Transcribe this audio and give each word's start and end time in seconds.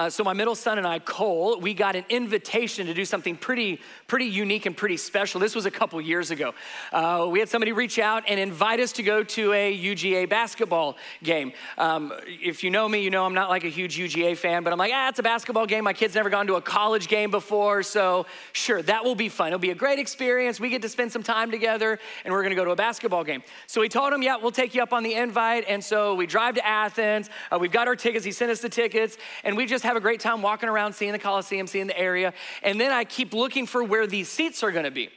Uh, 0.00 0.08
so 0.08 0.24
my 0.24 0.32
middle 0.32 0.54
son 0.54 0.78
and 0.78 0.86
I, 0.86 0.98
Cole, 0.98 1.60
we 1.60 1.74
got 1.74 1.94
an 1.94 2.06
invitation 2.08 2.86
to 2.86 2.94
do 2.94 3.04
something 3.04 3.36
pretty, 3.36 3.82
pretty 4.06 4.24
unique 4.24 4.64
and 4.64 4.74
pretty 4.74 4.96
special. 4.96 5.38
This 5.38 5.54
was 5.54 5.66
a 5.66 5.70
couple 5.70 6.00
years 6.00 6.30
ago. 6.30 6.54
Uh, 6.90 7.28
we 7.30 7.38
had 7.38 7.50
somebody 7.50 7.72
reach 7.72 7.98
out 7.98 8.24
and 8.26 8.40
invite 8.40 8.80
us 8.80 8.92
to 8.92 9.02
go 9.02 9.22
to 9.22 9.52
a 9.52 9.78
UGA 9.78 10.26
basketball 10.26 10.96
game. 11.22 11.52
Um, 11.76 12.14
if 12.26 12.64
you 12.64 12.70
know 12.70 12.88
me, 12.88 13.02
you 13.02 13.10
know 13.10 13.26
I'm 13.26 13.34
not 13.34 13.50
like 13.50 13.64
a 13.64 13.68
huge 13.68 13.98
UGA 13.98 14.38
fan, 14.38 14.64
but 14.64 14.72
I'm 14.72 14.78
like, 14.78 14.90
ah, 14.94 15.10
it's 15.10 15.18
a 15.18 15.22
basketball 15.22 15.66
game. 15.66 15.84
My 15.84 15.92
kid's 15.92 16.14
never 16.14 16.30
gone 16.30 16.46
to 16.46 16.54
a 16.54 16.62
college 16.62 17.06
game 17.06 17.30
before, 17.30 17.82
so 17.82 18.24
sure, 18.54 18.80
that 18.80 19.04
will 19.04 19.14
be 19.14 19.28
fun. 19.28 19.48
It'll 19.48 19.58
be 19.58 19.68
a 19.68 19.74
great 19.74 19.98
experience. 19.98 20.58
We 20.58 20.70
get 20.70 20.80
to 20.80 20.88
spend 20.88 21.12
some 21.12 21.22
time 21.22 21.50
together, 21.50 21.98
and 22.24 22.32
we're 22.32 22.40
going 22.40 22.52
to 22.52 22.56
go 22.56 22.64
to 22.64 22.70
a 22.70 22.76
basketball 22.76 23.22
game. 23.22 23.42
So 23.66 23.82
we 23.82 23.90
told 23.90 24.14
him, 24.14 24.22
yeah, 24.22 24.36
we'll 24.36 24.50
take 24.50 24.74
you 24.74 24.82
up 24.82 24.94
on 24.94 25.02
the 25.02 25.12
invite, 25.12 25.66
and 25.68 25.84
so 25.84 26.14
we 26.14 26.26
drive 26.26 26.54
to 26.54 26.66
Athens. 26.66 27.28
Uh, 27.52 27.58
we've 27.60 27.70
got 27.70 27.86
our 27.86 27.96
tickets. 27.96 28.24
He 28.24 28.32
sent 28.32 28.50
us 28.50 28.60
the 28.60 28.70
tickets, 28.70 29.18
and 29.44 29.58
we 29.58 29.66
just 29.66 29.84
have 29.90 29.96
a 29.96 30.00
great 30.00 30.20
time 30.20 30.40
walking 30.40 30.68
around, 30.68 30.94
seeing 30.94 31.12
the 31.12 31.18
Coliseum, 31.18 31.66
seeing 31.66 31.86
the 31.86 31.98
area. 31.98 32.32
And 32.62 32.80
then 32.80 32.92
I 32.92 33.04
keep 33.04 33.34
looking 33.34 33.66
for 33.66 33.82
where 33.82 34.06
these 34.06 34.28
seats 34.28 34.62
are 34.62 34.70
gonna 34.70 34.90
be. 34.90 35.10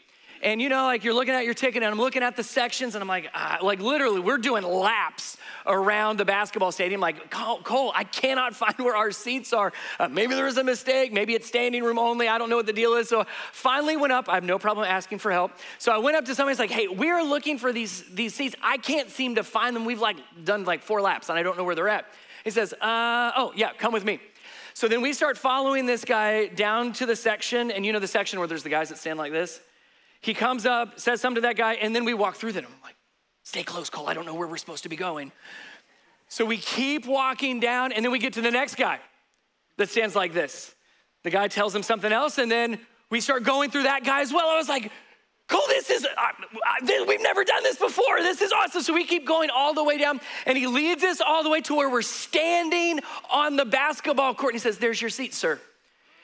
And 0.44 0.62
you 0.62 0.68
know, 0.68 0.84
like 0.84 1.06
you're 1.06 1.14
looking 1.14 1.34
at 1.34 1.46
your 1.46 1.54
ticket, 1.54 1.84
and 1.84 1.92
I'm 1.92 1.98
looking 1.98 2.22
at 2.22 2.36
the 2.36 2.44
sections, 2.44 2.96
and 2.96 3.02
I'm 3.02 3.08
like, 3.08 3.30
ah, 3.34 3.60
like 3.62 3.80
literally, 3.80 4.20
we're 4.20 4.38
doing 4.38 4.64
laps 4.64 5.38
around 5.66 6.18
the 6.18 6.26
basketball 6.26 6.74
stadium. 6.74 7.00
Like, 7.00 7.32
Cole, 7.32 7.94
I 7.96 8.04
cannot 8.04 8.54
find 8.56 8.76
where 8.80 8.96
our 8.96 9.12
seats 9.12 9.54
are. 9.54 9.72
Uh, 9.98 10.10
maybe 10.10 10.36
there 10.36 10.44
was 10.44 10.58
a 10.58 10.64
mistake. 10.64 11.14
Maybe 11.14 11.34
it's 11.34 11.48
standing 11.48 11.82
room 11.82 11.98
only. 11.98 12.28
I 12.28 12.38
don't 12.38 12.50
know 12.50 12.58
what 12.58 12.66
the 12.66 12.74
deal 12.74 12.96
is. 12.96 13.08
So 13.08 13.26
finally 13.54 13.96
went 13.96 14.12
up. 14.12 14.28
I 14.28 14.36
have 14.36 14.44
no 14.44 14.60
problem 14.60 14.86
asking 14.86 15.20
for 15.20 15.32
help. 15.32 15.54
So 15.80 15.94
I 15.94 16.00
went 16.00 16.18
up 16.18 16.26
to 16.26 16.36
somebody. 16.36 16.52
It's 16.52 16.60
like, 16.60 16.72
hey, 16.72 16.90
we're 16.90 17.24
looking 17.24 17.58
for 17.58 17.72
these 17.72 18.04
these 18.14 18.36
seats. 18.36 18.56
I 18.62 18.78
can't 18.78 19.10
seem 19.10 19.36
to 19.36 19.44
find 19.44 19.74
them. 19.74 19.86
We've 19.86 20.02
like 20.02 20.18
done 20.44 20.66
like 20.66 20.84
four 20.84 21.02
laps, 21.02 21.30
and 21.30 21.40
I 21.40 21.44
don't 21.44 21.58
know 21.58 21.64
where 21.64 21.76
they're 21.76 21.88
at. 21.88 22.06
He 22.44 22.50
says, 22.50 22.74
uh, 22.74 23.32
oh 23.38 23.54
yeah, 23.56 23.72
come 23.78 23.94
with 23.94 24.04
me. 24.04 24.20
So 24.76 24.88
then 24.88 25.02
we 25.02 25.14
start 25.14 25.38
following 25.38 25.86
this 25.86 26.04
guy 26.04 26.48
down 26.48 26.94
to 26.94 27.06
the 27.06 27.16
section, 27.16 27.70
and 27.70 27.86
you 27.86 27.94
know 27.94 28.00
the 28.00 28.08
section 28.08 28.40
where 28.40 28.48
there's 28.48 28.64
the 28.64 28.70
guys 28.70 28.90
that 28.90 28.98
stand 28.98 29.20
like 29.20 29.32
this? 29.32 29.62
He 30.20 30.34
comes 30.34 30.66
up, 30.66 31.00
says 31.00 31.22
something 31.22 31.36
to 31.36 31.48
that 31.48 31.58
guy, 31.58 31.74
and 31.74 31.96
then 31.96 32.06
we 32.06 32.14
walk 32.14 32.36
through 32.36 32.54
them. 32.54 32.66
I'm 32.66 32.82
like, 32.84 32.96
stay 33.44 33.64
close, 33.64 33.90
Cole. 33.90 34.08
I 34.08 34.14
don't 34.14 34.26
know 34.26 34.34
where 34.34 34.48
we're 34.48 34.58
supposed 34.58 34.84
to 34.84 34.90
be 34.90 34.96
going. 34.96 35.32
So 36.28 36.44
we 36.44 36.58
keep 36.58 37.06
walking 37.06 37.60
down, 37.60 37.92
and 37.92 38.04
then 38.04 38.12
we 38.12 38.18
get 38.18 38.34
to 38.34 38.42
the 38.42 38.50
next 38.50 38.76
guy 38.76 39.00
that 39.78 39.90
stands 39.90 40.16
like 40.16 40.34
this. 40.34 40.74
The 41.24 41.30
guy 41.30 41.48
tells 41.48 41.76
him 41.76 41.84
something 41.84 42.12
else, 42.12 42.40
and 42.40 42.52
then 42.52 42.80
we 43.12 43.22
start 43.22 43.44
going 43.44 43.70
through 43.70 43.84
that 43.84 44.04
guy 44.04 44.22
as 44.22 44.34
well. 44.34 44.50
I 44.50 44.58
was 44.58 44.70
like, 44.70 44.92
Cool, 45.54 45.62
this 45.68 45.92
is, 45.92 46.04
uh, 46.04 47.06
we've 47.08 47.22
never 47.22 47.44
done 47.44 47.62
this 47.62 47.78
before. 47.78 48.18
This 48.22 48.42
is 48.42 48.52
awesome. 48.52 48.82
So 48.82 48.92
we 48.92 49.06
keep 49.06 49.24
going 49.24 49.52
all 49.52 49.76
the 49.76 49.84
way 49.84 50.00
down, 50.00 50.20
and 50.48 50.58
he 50.58 50.66
leads 50.66 51.04
us 51.04 51.22
all 51.22 51.44
the 51.44 51.50
way 51.50 51.62
to 51.62 51.76
where 51.76 51.92
we're 51.92 52.02
standing 52.02 53.00
on 53.30 53.56
the 53.56 53.64
basketball 53.64 54.34
court. 54.34 54.56
And 54.56 54.60
he 54.60 54.64
says, 54.64 54.80
There's 54.80 55.00
your 55.00 55.12
seat, 55.12 55.32
sir. 55.32 55.60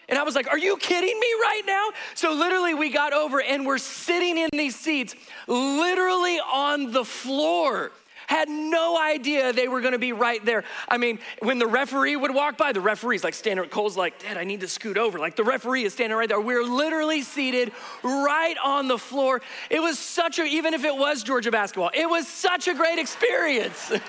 And 0.08 0.18
I 0.18 0.24
was 0.24 0.34
like, 0.34 0.48
Are 0.48 0.58
you 0.58 0.78
kidding 0.78 1.20
me 1.20 1.28
right 1.44 1.62
now? 1.68 1.90
So 2.16 2.34
literally, 2.34 2.74
we 2.74 2.90
got 2.90 3.14
over 3.14 3.40
and 3.40 3.68
we're 3.68 3.78
sitting 3.78 4.40
in 4.40 4.50
these 4.52 4.76
seats, 4.76 5.14
literally 5.46 6.40
on 6.40 6.92
the 6.92 7.06
floor 7.06 7.92
had 8.30 8.48
no 8.48 8.96
idea 8.96 9.52
they 9.52 9.68
were 9.68 9.82
gonna 9.82 9.98
be 9.98 10.14
right 10.14 10.46
there. 10.46 10.64
I 10.88 11.00
mean, 11.00 11.18
when 11.40 11.58
the 11.58 11.66
referee 11.66 12.16
would 12.16 12.32
walk 12.32 12.60
by, 12.60 12.72
the 12.72 12.80
referee's 12.80 13.24
like 13.24 13.34
standing, 13.34 13.68
Cole's 13.70 13.98
like, 13.98 14.20
Dad, 14.20 14.38
I 14.38 14.44
need 14.44 14.60
to 14.60 14.68
scoot 14.68 15.00
over. 15.00 15.18
Like 15.18 15.36
the 15.36 15.44
referee 15.44 15.84
is 15.84 15.94
standing 15.94 16.16
right 16.16 16.30
there. 16.30 16.40
We're 16.40 16.64
literally 16.64 17.24
seated 17.24 17.72
right 18.04 18.56
on 18.64 18.88
the 18.88 19.00
floor. 19.00 19.42
It 19.72 19.82
was 19.82 19.98
such 19.98 20.38
a, 20.38 20.44
even 20.44 20.76
if 20.76 20.84
it 20.84 20.96
was 20.96 21.24
Georgia 21.24 21.50
basketball, 21.50 21.90
it 21.92 22.08
was 22.08 22.28
such 22.28 22.68
a 22.68 22.76
great 22.76 23.00
experience. 23.00 23.92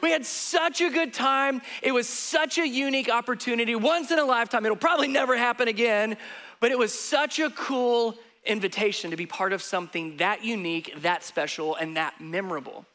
We 0.00 0.12
had 0.12 0.24
such 0.24 0.80
a 0.80 0.90
good 0.90 1.12
time. 1.12 1.60
It 1.82 1.90
was 1.90 2.08
such 2.08 2.58
a 2.58 2.64
unique 2.64 3.10
opportunity, 3.10 3.74
once 3.74 4.12
in 4.12 4.20
a 4.20 4.24
lifetime. 4.24 4.64
It'll 4.64 4.76
probably 4.76 5.08
never 5.08 5.36
happen 5.36 5.66
again, 5.66 6.16
but 6.60 6.70
it 6.70 6.78
was 6.78 6.96
such 6.96 7.40
a 7.40 7.50
cool 7.50 8.16
invitation 8.44 9.10
to 9.10 9.16
be 9.16 9.26
part 9.26 9.52
of 9.52 9.60
something 9.60 10.16
that 10.18 10.44
unique, 10.44 10.94
that 11.02 11.24
special, 11.24 11.74
and 11.74 11.96
that 11.96 12.20
memorable. 12.20 12.86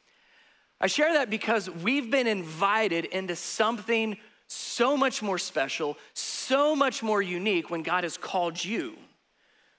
I 0.83 0.87
share 0.87 1.13
that 1.13 1.29
because 1.29 1.69
we've 1.69 2.11
been 2.11 2.27
invited 2.27 3.05
into 3.05 3.37
something 3.37 4.17
so 4.47 4.97
much 4.97 5.21
more 5.21 5.37
special, 5.37 5.97
so 6.13 6.75
much 6.75 7.01
more 7.01 7.21
unique 7.21 7.69
when 7.69 7.83
God 7.83 8.03
has 8.03 8.17
called 8.17 8.61
you. 8.61 8.97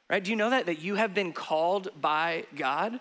Right? 0.09 0.25
Do 0.25 0.31
you 0.31 0.37
know 0.37 0.49
that? 0.49 0.65
That 0.65 0.79
you 0.79 0.95
have 0.95 1.13
been 1.13 1.35
called 1.35 1.89
by 2.01 2.47
God? 2.57 2.99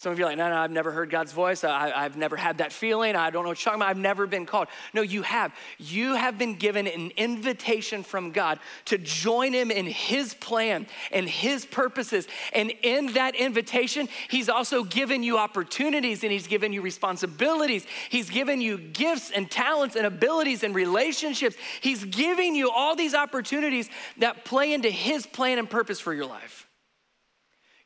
Some 0.00 0.12
of 0.12 0.18
you 0.18 0.24
are 0.24 0.28
like, 0.28 0.38
no, 0.38 0.48
no, 0.48 0.56
I've 0.56 0.70
never 0.70 0.92
heard 0.92 1.10
God's 1.10 1.32
voice. 1.32 1.62
I, 1.62 1.90
have 2.04 2.16
never 2.16 2.34
had 2.34 2.56
that 2.56 2.72
feeling. 2.72 3.14
I 3.16 3.28
don't 3.28 3.42
know 3.42 3.50
what 3.50 3.58
you're 3.58 3.70
talking 3.70 3.82
about. 3.82 3.90
I've 3.90 3.98
never 3.98 4.26
been 4.26 4.46
called. 4.46 4.68
No, 4.94 5.02
you 5.02 5.20
have. 5.20 5.52
You 5.76 6.14
have 6.14 6.38
been 6.38 6.54
given 6.54 6.86
an 6.86 7.12
invitation 7.18 8.02
from 8.02 8.30
God 8.30 8.60
to 8.86 8.96
join 8.96 9.52
Him 9.52 9.70
in 9.70 9.84
His 9.84 10.32
plan 10.32 10.86
and 11.12 11.28
His 11.28 11.66
purposes. 11.66 12.26
And 12.54 12.72
in 12.82 13.12
that 13.12 13.34
invitation, 13.34 14.08
He's 14.30 14.48
also 14.48 14.84
given 14.84 15.22
you 15.22 15.36
opportunities 15.36 16.22
and 16.24 16.32
He's 16.32 16.46
given 16.46 16.72
you 16.72 16.80
responsibilities. 16.80 17.84
He's 18.08 18.30
given 18.30 18.62
you 18.62 18.78
gifts 18.78 19.30
and 19.30 19.50
talents 19.50 19.96
and 19.96 20.06
abilities 20.06 20.64
and 20.64 20.74
relationships. 20.74 21.56
He's 21.82 22.06
giving 22.06 22.54
you 22.54 22.70
all 22.70 22.96
these 22.96 23.12
opportunities 23.12 23.90
that 24.16 24.46
play 24.46 24.72
into 24.72 24.88
His 24.88 25.26
plan 25.26 25.58
and 25.58 25.68
purpose 25.68 26.00
for 26.00 26.14
your 26.14 26.24
life. 26.24 26.69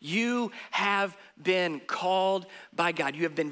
You 0.04 0.52
have 0.70 1.16
been 1.42 1.80
called 1.80 2.44
by 2.74 2.92
God. 2.92 3.16
You 3.16 3.22
have 3.22 3.34
been, 3.34 3.50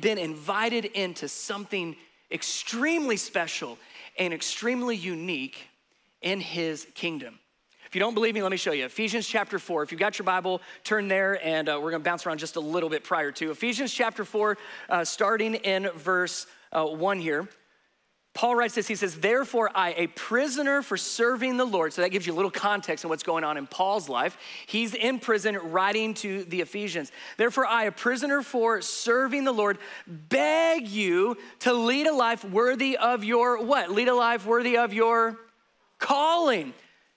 been 0.00 0.16
invited 0.16 0.86
into 0.86 1.28
something 1.28 1.96
extremely 2.30 3.18
special 3.18 3.76
and 4.18 4.32
extremely 4.32 4.96
unique 4.96 5.68
in 6.22 6.40
His 6.40 6.86
kingdom. 6.94 7.38
If 7.86 7.94
you 7.94 8.00
don't 8.00 8.14
believe 8.14 8.34
me, 8.34 8.42
let 8.42 8.50
me 8.50 8.56
show 8.56 8.72
you. 8.72 8.86
Ephesians 8.86 9.26
chapter 9.26 9.58
4. 9.58 9.82
If 9.82 9.92
you've 9.92 10.00
got 10.00 10.18
your 10.18 10.24
Bible, 10.24 10.62
turn 10.82 11.08
there, 11.08 11.38
and 11.46 11.68
uh, 11.68 11.72
we're 11.74 11.90
going 11.90 12.02
to 12.02 12.08
bounce 12.08 12.24
around 12.24 12.38
just 12.38 12.56
a 12.56 12.60
little 12.60 12.88
bit 12.88 13.04
prior 13.04 13.30
to. 13.32 13.50
Ephesians 13.50 13.92
chapter 13.92 14.24
4, 14.24 14.56
uh, 14.88 15.04
starting 15.04 15.56
in 15.56 15.90
verse 15.90 16.46
uh, 16.72 16.86
1 16.86 17.20
here. 17.20 17.46
Paul 18.34 18.56
writes 18.56 18.74
this, 18.74 18.88
he 18.88 18.94
says, 18.94 19.16
Therefore, 19.16 19.70
I, 19.74 19.92
a 19.96 20.06
prisoner 20.06 20.80
for 20.80 20.96
serving 20.96 21.58
the 21.58 21.66
Lord. 21.66 21.92
So 21.92 22.00
that 22.00 22.08
gives 22.08 22.26
you 22.26 22.32
a 22.32 22.36
little 22.36 22.50
context 22.50 23.04
on 23.04 23.10
what's 23.10 23.22
going 23.22 23.44
on 23.44 23.58
in 23.58 23.66
Paul's 23.66 24.08
life. 24.08 24.38
He's 24.66 24.94
in 24.94 25.18
prison 25.18 25.56
writing 25.56 26.14
to 26.14 26.44
the 26.44 26.62
Ephesians. 26.62 27.12
Therefore, 27.36 27.66
I, 27.66 27.84
a 27.84 27.92
prisoner 27.92 28.40
for 28.42 28.80
serving 28.80 29.44
the 29.44 29.52
Lord, 29.52 29.76
beg 30.06 30.88
you 30.88 31.36
to 31.60 31.74
lead 31.74 32.06
a 32.06 32.14
life 32.14 32.42
worthy 32.42 32.96
of 32.96 33.22
your 33.22 33.62
what? 33.62 33.90
Lead 33.90 34.08
a 34.08 34.14
life 34.14 34.46
worthy 34.46 34.78
of 34.78 34.94
your 34.94 35.38
calling. 35.98 36.72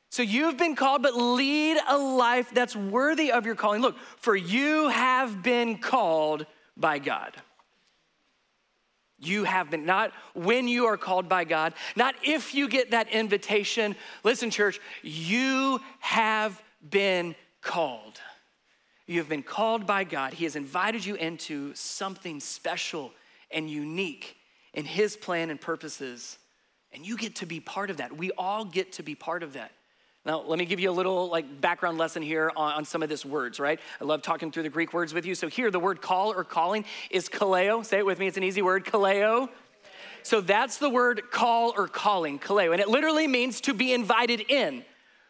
So 0.10 0.22
you've 0.22 0.58
been 0.58 0.76
called, 0.76 1.02
but 1.02 1.16
lead 1.16 1.78
a 1.88 1.98
life 1.98 2.50
that's 2.54 2.76
worthy 2.76 3.32
of 3.32 3.46
your 3.46 3.56
calling. 3.56 3.82
Look, 3.82 3.98
for 4.18 4.36
you 4.36 4.90
have 4.90 5.42
been 5.42 5.78
called 5.78 6.46
by 6.76 7.00
God. 7.00 7.34
You 9.18 9.46
have 9.46 9.72
been, 9.72 9.86
not 9.86 10.12
when 10.34 10.68
you 10.68 10.86
are 10.86 10.98
called 10.98 11.30
by 11.30 11.46
God, 11.46 11.74
not 11.96 12.16
if 12.24 12.54
you 12.54 12.68
get 12.68 12.92
that 12.92 13.10
invitation. 13.10 13.96
Listen, 14.24 14.50
church, 14.50 14.80
you 15.02 15.80
have 16.00 16.62
been 16.90 17.36
called. 17.62 18.20
You 19.08 19.20
have 19.20 19.30
been 19.30 19.44
called 19.44 19.86
by 19.86 20.04
God. 20.04 20.34
He 20.34 20.44
has 20.44 20.56
invited 20.56 21.06
you 21.06 21.16
into 21.16 21.74
something 21.76 22.40
special 22.40 23.12
and 23.52 23.70
unique 23.70 24.36
in 24.74 24.84
His 24.84 25.16
plan 25.16 25.50
and 25.50 25.62
purposes. 25.62 26.38
And 26.92 27.06
you 27.06 27.18
get 27.18 27.36
to 27.38 27.46
be 27.46 27.60
part 27.60 27.90
of 27.90 27.98
that. 27.98 28.18
We 28.18 28.32
all 28.32 28.66
get 28.66 28.94
to 28.94 29.04
be 29.04 29.16
part 29.16 29.44
of 29.44 29.54
that. 29.54 29.72
Now, 30.26 30.42
let 30.42 30.58
me 30.58 30.66
give 30.66 30.80
you 30.80 30.90
a 30.90 30.92
little 30.92 31.30
like 31.30 31.62
background 31.62 32.00
lesson 32.00 32.24
here 32.24 32.52
on, 32.56 32.74
on, 32.74 32.86
some 32.86 33.04
of 33.04 33.10
these 33.10 33.24
words, 33.24 33.60
right? 33.60 33.80
I 34.02 34.04
love 34.04 34.24
talking 34.24 34.52
through 34.52 34.64
the 34.64 34.70
Greek 34.70 34.92
words 34.92 35.14
with 35.14 35.26
you. 35.26 35.36
So 35.36 35.48
here, 35.48 35.70
the 35.70 35.80
word 35.80 36.02
call 36.02 36.34
or 36.34 36.44
calling 36.44 36.84
is 37.12 37.30
kaleo. 37.30 37.86
Say 37.86 38.00
it 38.00 38.06
with 38.06 38.18
me, 38.18 38.26
it's 38.26 38.38
an 38.38 38.44
easy 38.44 38.64
word, 38.64 38.86
kaleo. 38.86 39.50
So 40.24 40.42
that's 40.42 40.78
the 40.78 40.90
word 40.90 41.30
call 41.30 41.76
or 41.78 41.88
calling, 41.88 42.40
kaleo. 42.40 42.72
And 42.72 42.82
it 42.82 42.88
literally 42.88 43.28
means 43.28 43.62
to 43.62 43.76
be 43.76 43.94
invited 43.94 44.42
in, 44.50 44.84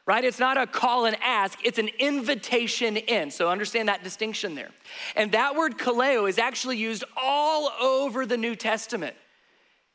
right? 0.06 0.24
It's 0.24 0.40
not 0.40 0.58
a 0.58 0.66
call 0.66 1.06
and 1.06 1.18
ask, 1.22 1.60
it's 1.66 1.78
an 1.78 1.90
invitation 2.00 2.96
in. 2.96 3.32
So 3.32 3.50
understand 3.50 3.90
that 3.90 4.02
distinction 4.02 4.56
there. 4.56 4.72
And 5.18 5.34
that 5.34 5.58
word 5.58 5.78
kaleo 5.78 6.30
is 6.30 6.40
actually 6.40 6.78
used 6.78 7.04
all 7.18 7.70
over 7.82 8.26
the 8.26 8.38
New 8.38 8.56
Testament. 8.56 9.18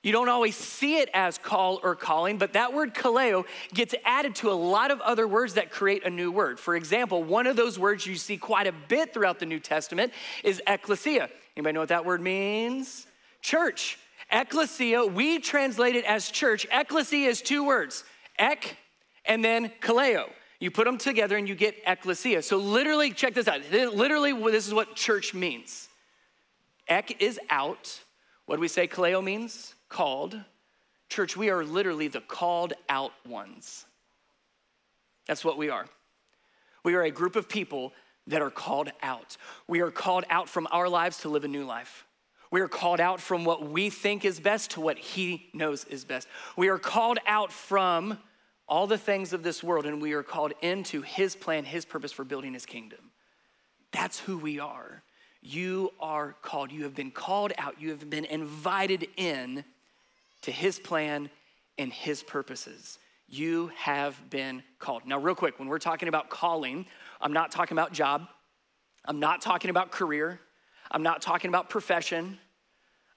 You 0.02 0.12
don't 0.12 0.30
always 0.30 0.56
see 0.56 0.98
it 0.98 1.10
as 1.12 1.36
call 1.36 1.78
or 1.82 1.94
calling, 1.94 2.38
but 2.38 2.54
that 2.54 2.72
word 2.72 2.94
kaleo 2.94 3.44
gets 3.74 3.94
added 4.04 4.34
to 4.36 4.50
a 4.50 4.54
lot 4.54 4.90
of 4.90 5.00
other 5.02 5.28
words 5.28 5.54
that 5.54 5.70
create 5.70 6.06
a 6.06 6.10
new 6.10 6.32
word. 6.32 6.58
For 6.58 6.74
example, 6.74 7.22
one 7.22 7.46
of 7.46 7.54
those 7.54 7.78
words 7.78 8.06
you 8.06 8.16
see 8.16 8.38
quite 8.38 8.66
a 8.66 8.72
bit 8.72 9.12
throughout 9.12 9.38
the 9.38 9.46
New 9.46 9.60
Testament 9.60 10.12
is 10.42 10.62
ecclesia. 10.66 11.28
Anybody 11.54 11.74
know 11.74 11.80
what 11.80 11.90
that 11.90 12.06
word 12.06 12.22
means? 12.22 13.06
Church. 13.42 13.98
Ecclesia, 14.32 15.04
we 15.04 15.38
translate 15.38 15.96
it 15.96 16.04
as 16.04 16.30
church. 16.30 16.66
Ecclesia 16.72 17.28
is 17.28 17.42
two 17.42 17.66
words, 17.66 18.04
ek 18.38 18.76
and 19.26 19.44
then 19.44 19.70
kaleo. 19.80 20.30
You 20.60 20.70
put 20.70 20.84
them 20.84 20.98
together 20.98 21.36
and 21.36 21.48
you 21.48 21.54
get 21.54 21.74
ecclesia. 21.86 22.42
So 22.42 22.56
literally, 22.56 23.12
check 23.12 23.34
this 23.34 23.48
out. 23.48 23.60
Literally, 23.70 24.32
this 24.50 24.66
is 24.66 24.72
what 24.72 24.94
church 24.94 25.34
means. 25.34 25.88
Ek 26.88 27.20
is 27.20 27.40
out. 27.50 28.00
What 28.46 28.56
do 28.56 28.60
we 28.60 28.68
say 28.68 28.86
kaleo 28.86 29.22
means? 29.22 29.74
Called, 29.90 30.40
Church, 31.10 31.36
we 31.36 31.50
are 31.50 31.64
literally 31.64 32.08
the 32.08 32.20
called 32.20 32.72
out 32.88 33.12
ones. 33.26 33.84
That's 35.26 35.44
what 35.44 35.58
we 35.58 35.68
are. 35.68 35.86
We 36.84 36.94
are 36.94 37.02
a 37.02 37.10
group 37.10 37.36
of 37.36 37.48
people 37.48 37.92
that 38.28 38.40
are 38.40 38.50
called 38.50 38.90
out. 39.02 39.36
We 39.68 39.80
are 39.80 39.90
called 39.90 40.24
out 40.30 40.48
from 40.48 40.66
our 40.70 40.88
lives 40.88 41.18
to 41.18 41.28
live 41.28 41.44
a 41.44 41.48
new 41.48 41.64
life. 41.64 42.06
We 42.50 42.60
are 42.60 42.68
called 42.68 43.00
out 43.00 43.20
from 43.20 43.44
what 43.44 43.68
we 43.68 43.90
think 43.90 44.24
is 44.24 44.40
best 44.40 44.72
to 44.72 44.80
what 44.80 44.98
He 44.98 45.50
knows 45.52 45.84
is 45.84 46.04
best. 46.04 46.26
We 46.56 46.68
are 46.68 46.78
called 46.78 47.18
out 47.26 47.52
from 47.52 48.18
all 48.68 48.86
the 48.86 48.98
things 48.98 49.32
of 49.32 49.42
this 49.42 49.62
world 49.62 49.86
and 49.86 50.00
we 50.00 50.12
are 50.12 50.22
called 50.22 50.52
into 50.62 51.02
His 51.02 51.36
plan, 51.36 51.64
His 51.64 51.84
purpose 51.84 52.12
for 52.12 52.24
building 52.24 52.54
His 52.54 52.66
kingdom. 52.66 53.10
That's 53.92 54.18
who 54.20 54.38
we 54.38 54.58
are. 54.58 55.02
You 55.42 55.92
are 56.00 56.36
called. 56.42 56.70
You 56.70 56.84
have 56.84 56.94
been 56.94 57.10
called 57.10 57.52
out. 57.58 57.80
You 57.80 57.90
have 57.90 58.08
been 58.10 58.24
invited 58.26 59.08
in 59.16 59.64
to 60.42 60.50
His 60.52 60.78
plan 60.78 61.30
and 61.78 61.92
His 61.92 62.22
purposes. 62.22 62.98
You 63.28 63.70
have 63.76 64.30
been 64.30 64.62
called. 64.78 65.06
Now, 65.06 65.18
real 65.18 65.34
quick, 65.34 65.58
when 65.58 65.68
we're 65.68 65.78
talking 65.78 66.08
about 66.08 66.30
calling, 66.30 66.86
I'm 67.20 67.32
not 67.32 67.52
talking 67.52 67.76
about 67.76 67.92
job, 67.92 68.26
I'm 69.04 69.20
not 69.20 69.40
talking 69.40 69.70
about 69.70 69.92
career, 69.92 70.40
I'm 70.90 71.02
not 71.02 71.22
talking 71.22 71.48
about 71.48 71.70
profession. 71.70 72.38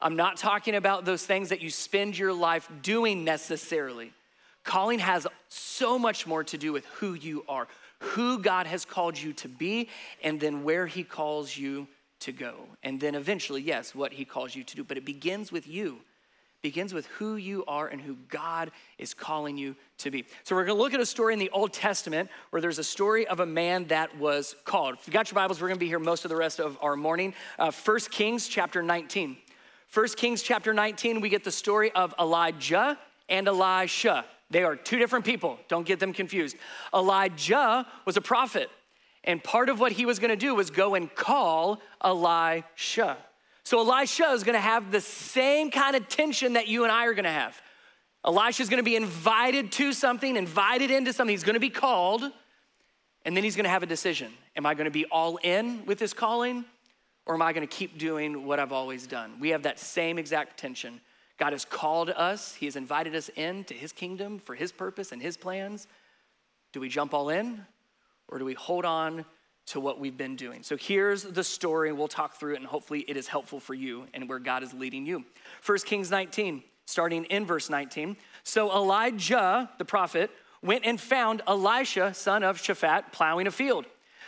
I'm 0.04 0.18
not 0.18 0.36
talking 0.36 0.76
about 0.76 1.06
those 1.06 1.26
things 1.26 1.50
that 1.50 1.62
you 1.62 1.70
spend 1.70 2.18
your 2.18 2.34
life 2.34 2.70
doing 2.82 3.24
necessarily. 3.24 4.12
Calling 4.66 5.00
has 5.00 5.26
so 5.48 5.98
much 5.98 6.28
more 6.28 6.44
to 6.44 6.58
do 6.58 6.74
with 6.74 6.86
who 6.86 7.14
you 7.14 7.46
are, 7.48 7.68
who 8.00 8.40
God 8.40 8.68
has 8.68 8.84
called 8.84 9.18
you 9.18 9.32
to 9.34 9.48
be, 9.48 9.90
and 10.22 10.42
then 10.42 10.66
where 10.66 10.88
He 10.88 11.06
calls 11.06 11.56
you 11.56 11.88
to 12.20 12.34
go. 12.34 12.68
And 12.84 13.00
then 13.00 13.16
eventually, 13.16 13.62
yes, 13.62 13.96
what 13.96 14.12
He 14.12 14.26
calls 14.26 14.54
you 14.54 14.66
to 14.66 14.76
do. 14.76 14.84
But 14.84 14.98
it 14.98 15.06
begins 15.06 15.54
with 15.54 15.68
you 15.68 16.00
begins 16.64 16.94
with 16.94 17.06
who 17.08 17.36
you 17.36 17.66
are 17.68 17.90
and 17.90 18.00
who 18.00 18.16
God 18.30 18.72
is 18.98 19.14
calling 19.14 19.58
you 19.58 19.76
to 19.98 20.10
be. 20.10 20.24
So 20.46 20.56
we're 20.56 20.64
going 20.64 20.78
to 20.78 20.82
look 20.82 20.94
at 20.94 21.02
a 21.02 21.06
story 21.06 21.34
in 21.34 21.40
the 21.40 21.50
Old 21.50 21.74
Testament 21.74 22.30
where 22.52 22.62
there's 22.62 22.80
a 22.80 22.86
story 22.86 23.28
of 23.28 23.42
a 23.42 23.46
man 23.46 23.86
that 23.88 24.18
was 24.18 24.56
called. 24.64 24.96
If 24.98 25.06
you 25.06 25.12
got 25.12 25.30
your 25.30 25.36
Bibles, 25.36 25.60
we're 25.60 25.68
going 25.68 25.78
to 25.78 25.84
be 25.84 25.90
here 25.90 26.00
most 26.00 26.24
of 26.24 26.30
the 26.30 26.38
rest 26.38 26.62
of 26.62 26.78
our 26.82 26.96
morning. 26.96 27.34
Uh, 27.60 27.70
1 27.70 28.00
Kings 28.12 28.48
chapter 28.48 28.82
19. 28.82 29.36
1 29.94 30.08
Kings 30.16 30.42
chapter 30.42 30.74
19, 30.74 31.20
we 31.20 31.28
get 31.28 31.44
the 31.44 31.52
story 31.52 31.92
of 31.92 32.16
Elijah 32.18 32.98
and 33.28 33.46
Elisha. 33.50 34.24
They 34.50 34.64
are 34.64 34.78
two 34.78 35.00
different 35.00 35.26
people. 35.26 35.60
Don't 35.68 35.86
get 35.86 36.00
them 36.00 36.14
confused. 36.14 36.56
Elijah 36.94 37.86
was 38.06 38.16
a 38.16 38.22
prophet, 38.22 38.70
and 39.26 39.44
part 39.44 39.68
of 39.68 39.82
what 39.82 39.92
he 39.92 40.06
was 40.06 40.18
going 40.18 40.30
to 40.30 40.38
do 40.38 40.56
was 40.56 40.70
go 40.70 40.96
and 40.96 41.14
call 41.14 41.82
Elisha. 42.02 43.18
So 43.64 43.80
Elisha 43.80 44.30
is 44.32 44.44
gonna 44.44 44.60
have 44.60 44.92
the 44.92 45.02
same 45.02 45.72
kind 45.72 45.96
of 45.96 46.10
tension 46.10 46.54
that 46.54 46.68
you 46.68 46.84
and 46.84 46.92
I 46.92 47.06
are 47.06 47.14
gonna 47.14 47.32
have. 47.32 47.62
Elisha 48.26 48.62
is 48.62 48.70
gonna 48.70 48.84
be 48.84 48.96
invited 48.96 49.72
to 49.74 49.94
something, 49.94 50.36
invited 50.36 50.92
into 50.92 51.14
something. 51.14 51.34
He's 51.34 51.44
gonna 51.44 51.60
be 51.60 51.70
called, 51.70 52.30
and 53.26 53.36
then 53.36 53.44
he's 53.44 53.56
gonna 53.56 53.70
have 53.70 53.84
a 53.84 53.88
decision. 53.88 54.34
Am 54.56 54.66
I 54.66 54.74
gonna 54.74 54.92
be 54.92 55.06
all 55.06 55.38
in 55.38 55.86
with 55.86 55.98
this 55.98 56.14
calling, 56.14 56.66
or 57.26 57.36
am 57.36 57.42
I 57.42 57.54
gonna 57.54 57.68
keep 57.68 57.98
doing 57.98 58.46
what 58.46 58.60
I've 58.60 58.74
always 58.74 59.08
done? 59.08 59.40
We 59.40 59.50
have 59.50 59.64
that 59.64 59.80
same 59.80 60.18
exact 60.18 60.60
tension. 60.60 61.00
God 61.38 61.54
has 61.54 61.66
called 61.66 62.10
us, 62.10 62.54
He 62.54 62.66
has 62.66 62.76
invited 62.76 63.16
us 63.16 63.30
into 63.30 63.74
His 63.74 63.92
kingdom 63.94 64.40
for 64.40 64.56
His 64.56 64.72
purpose 64.72 65.12
and 65.12 65.22
His 65.22 65.38
plans. 65.38 65.88
Do 66.74 66.80
we 66.80 66.90
jump 66.90 67.14
all 67.14 67.30
in, 67.30 67.66
or 68.28 68.40
do 68.40 68.46
we 68.46 68.56
hold 68.56 68.84
on 68.84 69.26
to 69.68 69.80
what 69.80 70.00
we've 70.00 70.18
been 70.18 70.36
doing. 70.36 70.64
So 70.64 70.76
here's 70.76 71.24
the 71.24 71.44
story, 71.44 71.90
and 71.90 71.98
we'll 71.98 72.08
talk 72.08 72.36
through 72.36 72.54
it, 72.54 72.58
and 72.58 72.66
hopefully 72.66 73.06
it 73.08 73.16
is 73.16 73.28
helpful 73.28 73.60
for 73.60 73.74
you 73.74 74.08
and 74.14 74.28
where 74.28 74.40
God 74.40 74.64
is 74.64 74.74
leading 74.74 75.06
you. 75.06 75.24
1 75.66 75.78
Kings 75.80 76.12
19, 76.12 76.64
starting 76.86 77.26
in 77.26 77.46
verse 77.46 77.70
19. 77.70 78.18
So 78.44 78.72
Elijah, 78.72 79.70
the 79.78 79.86
prophet, 79.86 80.32
went 80.62 80.86
and 80.86 81.00
found 81.00 81.42
Elisha, 81.48 82.14
son 82.14 82.44
of 82.44 82.62
Shaphat, 82.62 83.12
plowing 83.12 83.48
a 83.48 83.52
field. 83.52 83.86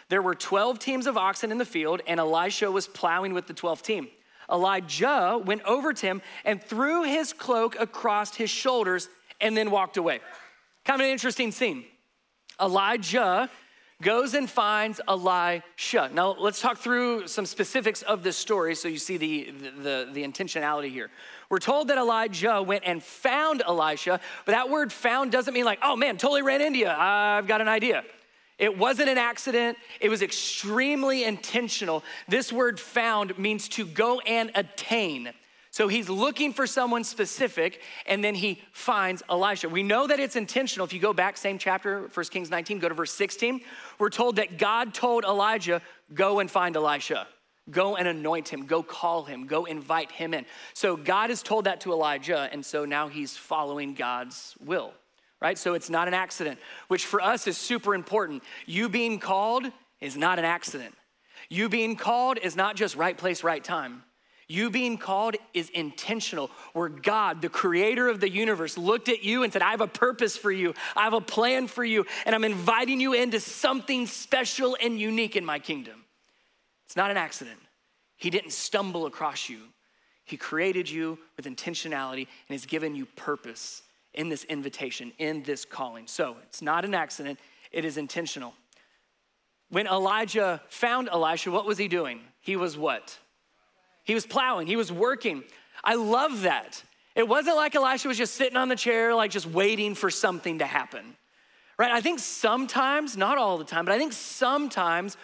There 0.09 0.21
were 0.21 0.35
12 0.35 0.79
teams 0.79 1.07
of 1.07 1.17
oxen 1.17 1.51
in 1.51 1.57
the 1.57 1.65
field, 1.65 2.01
and 2.07 2.19
Elisha 2.19 2.71
was 2.71 2.87
plowing 2.87 3.33
with 3.33 3.47
the 3.47 3.53
12th 3.53 3.81
team. 3.81 4.07
Elijah 4.51 5.41
went 5.43 5.63
over 5.63 5.91
to 5.91 6.05
him 6.05 6.21
and 6.43 6.61
threw 6.61 7.03
his 7.03 7.33
cloak 7.33 7.75
across 7.79 8.35
his 8.35 8.49
shoulders 8.49 9.09
and 9.41 9.57
then 9.57 9.71
walked 9.71 9.97
away. 9.97 10.19
Kind 10.83 11.01
of 11.01 11.05
an 11.05 11.11
interesting 11.11 11.51
scene. 11.51 11.83
Elijah 12.61 13.49
goes 14.01 14.33
and 14.33 14.50
finds 14.50 15.00
Elisha. 15.07 16.09
Now, 16.13 16.36
let's 16.38 16.59
talk 16.59 16.77
through 16.77 17.27
some 17.27 17.45
specifics 17.45 18.01
of 18.01 18.24
this 18.24 18.36
story 18.36 18.75
so 18.75 18.88
you 18.88 18.97
see 18.97 19.18
the, 19.18 19.53
the, 19.81 20.09
the, 20.12 20.24
intentionality 20.24 20.92
here. 20.92 21.09
We're 21.50 21.59
told 21.59 21.88
that 21.88 21.97
Elijah 21.97 22.62
went 22.62 22.83
and 22.86 23.01
found 23.01 23.62
Elisha, 23.65 24.19
but 24.45 24.51
that 24.51 24.69
word 24.69 24.92
found 24.92 25.31
doesn't 25.31 25.53
mean 25.53 25.65
like, 25.65 25.80
oh 25.81 25.95
man, 25.95 26.18
totally 26.18 26.42
ran 26.42 26.62
into 26.62 26.80
you. 26.80 26.88
I've 26.88 27.47
got 27.47 27.62
an 27.62 27.68
idea. 27.68 28.03
It 28.57 28.77
wasn't 28.77 29.09
an 29.09 29.18
accident, 29.18 29.77
it 30.00 30.09
was 30.09 30.21
extremely 30.21 31.24
intentional. 31.25 32.03
This 32.27 32.53
word 32.53 32.80
found 32.80 33.38
means 33.38 33.68
to 33.69 33.86
go 33.86 34.19
and 34.21 34.51
attain. 34.56 35.31
So 35.75 35.89
he's 35.89 36.07
looking 36.07 36.54
for 36.54 36.66
someone 36.66 37.04
specific, 37.04 37.81
and 38.06 38.24
then 38.24 38.33
he 38.33 38.62
finds 38.72 39.22
Elisha. 39.30 39.68
We 39.68 39.83
know 39.83 40.07
that 40.07 40.22
it's 40.22 40.38
intentional. 40.38 40.86
If 40.86 40.94
you 40.94 41.01
go 41.01 41.12
back, 41.12 41.36
same 41.36 41.57
chapter, 41.57 42.10
1 42.13 42.25
Kings 42.27 42.50
19, 42.50 42.80
go 42.80 42.88
to 42.88 42.95
verse 42.95 43.12
16. 43.12 43.60
We're 44.00 44.10
told 44.10 44.38
that 44.38 44.57
God 44.57 44.94
told 44.94 45.25
Elijah, 45.25 45.81
Go 46.13 46.39
and 46.39 46.50
find 46.50 46.77
Elisha. 46.77 47.27
Go 47.69 47.98
and 47.98 48.07
anoint 48.07 48.48
him. 48.48 48.68
Go 48.68 48.83
call 48.83 49.25
him. 49.25 49.48
Go 49.48 49.66
invite 49.66 50.13
him 50.13 50.33
in. 50.33 50.45
So 50.74 50.95
God 50.95 51.30
has 51.30 51.44
told 51.44 51.66
that 51.66 51.81
to 51.81 51.92
Elijah, 51.92 52.48
and 52.54 52.66
so 52.66 52.86
now 52.86 53.10
he's 53.10 53.36
following 53.36 53.95
God's 53.95 54.56
will, 54.63 54.94
right? 55.42 55.57
So 55.57 55.74
it's 55.74 55.89
not 55.89 56.07
an 56.07 56.13
accident, 56.13 56.57
which 56.88 57.06
for 57.06 57.19
us 57.19 57.48
is 57.48 57.57
super 57.57 57.94
important. 57.94 58.44
You 58.66 58.88
being 58.88 59.19
called 59.19 59.66
is 60.00 60.16
not 60.16 60.39
an 60.39 60.45
accident. 60.45 60.95
You 61.50 61.68
being 61.68 61.98
called 61.98 62.38
is 62.42 62.56
not 62.56 62.78
just 62.78 62.95
right 62.95 63.18
place, 63.18 63.44
right 63.44 63.62
time. 63.62 64.04
You 64.47 64.69
being 64.69 64.97
called 64.97 65.36
is 65.53 65.69
intentional, 65.69 66.51
where 66.74 66.89
God, 66.89 67.42
the 67.42 67.50
creator 67.50 68.07
of 68.07 68.19
the 68.19 68.30
universe, 68.30 68.77
looked 68.77 69.09
at 69.09 69.24
you 69.24 69.44
and 69.44 69.51
said, 69.51 69.63
I 69.63 69.71
have 69.71 69.81
a 69.81 69.88
purpose 69.88 70.38
for 70.38 70.51
you, 70.51 70.75
I 70.95 71.03
have 71.03 71.13
a 71.13 71.21
plan 71.21 71.68
for 71.68 71.83
you, 71.83 72.06
and 72.25 72.36
I'm 72.36 72.44
inviting 72.44 73.00
you 73.00 73.13
into 73.13 73.39
something 73.39 74.06
special 74.06 74.77
and 74.80 75.00
unique 75.00 75.36
in 75.36 75.45
my 75.45 75.57
kingdom. 75.57 76.03
It's 76.86 76.95
not 76.95 77.09
an 77.09 77.18
accident. 77.18 77.57
He 78.18 78.30
didn't 78.30 78.53
stumble 78.53 79.07
across 79.07 79.50
you. 79.50 79.59
He 80.25 80.38
created 80.38 80.89
you 80.89 81.19
with 81.38 81.45
intentionality 81.45 82.27
and 82.47 82.51
has 82.51 82.65
given 82.65 82.95
you 82.95 83.06
purpose 83.06 83.81
in 84.13 84.30
this 84.30 84.44
invitation, 84.45 85.12
in 85.18 85.44
this 85.44 85.65
calling. 85.65 86.07
So 86.07 86.38
it's 86.44 86.62
not 86.62 86.86
an 86.86 86.94
accident, 86.94 87.40
it 87.71 87.83
is 87.83 87.97
intentional. 87.97 88.54
When 89.69 89.87
Elijah 89.87 90.61
found 90.69 91.09
Elisha, 91.09 91.52
what 91.52 91.66
was 91.66 91.78
he 91.78 91.87
doing? 91.87 92.21
He 92.42 92.56
was 92.56 92.78
what? 92.78 93.18
He 94.06 94.14
was 94.14 94.26
plowing, 94.26 94.68
he 94.68 94.76
was 94.76 94.92
working. 94.92 95.44
I 95.83 95.95
love 95.95 96.42
that. 96.44 96.81
It 97.16 97.28
wasn't 97.28 97.56
like 97.56 97.76
Elisha 97.76 98.07
was 98.07 98.18
just 98.18 98.33
sitting 98.35 98.57
on 98.57 98.69
the 98.69 98.76
chair, 98.76 99.14
like 99.14 99.31
just 99.31 99.45
waiting 99.45 99.95
for 99.95 100.09
something 100.09 100.59
to 100.59 100.66
happen. 100.66 101.16
Right? 101.78 101.92
I 101.92 102.02
think 102.02 102.19
sometimes, 102.19 103.18
not 103.18 103.38
all 103.38 103.57
the 103.57 103.64
time, 103.66 103.85
but 103.85 103.94
I 103.94 103.97
think 103.97 104.14
sometimes 104.14 105.18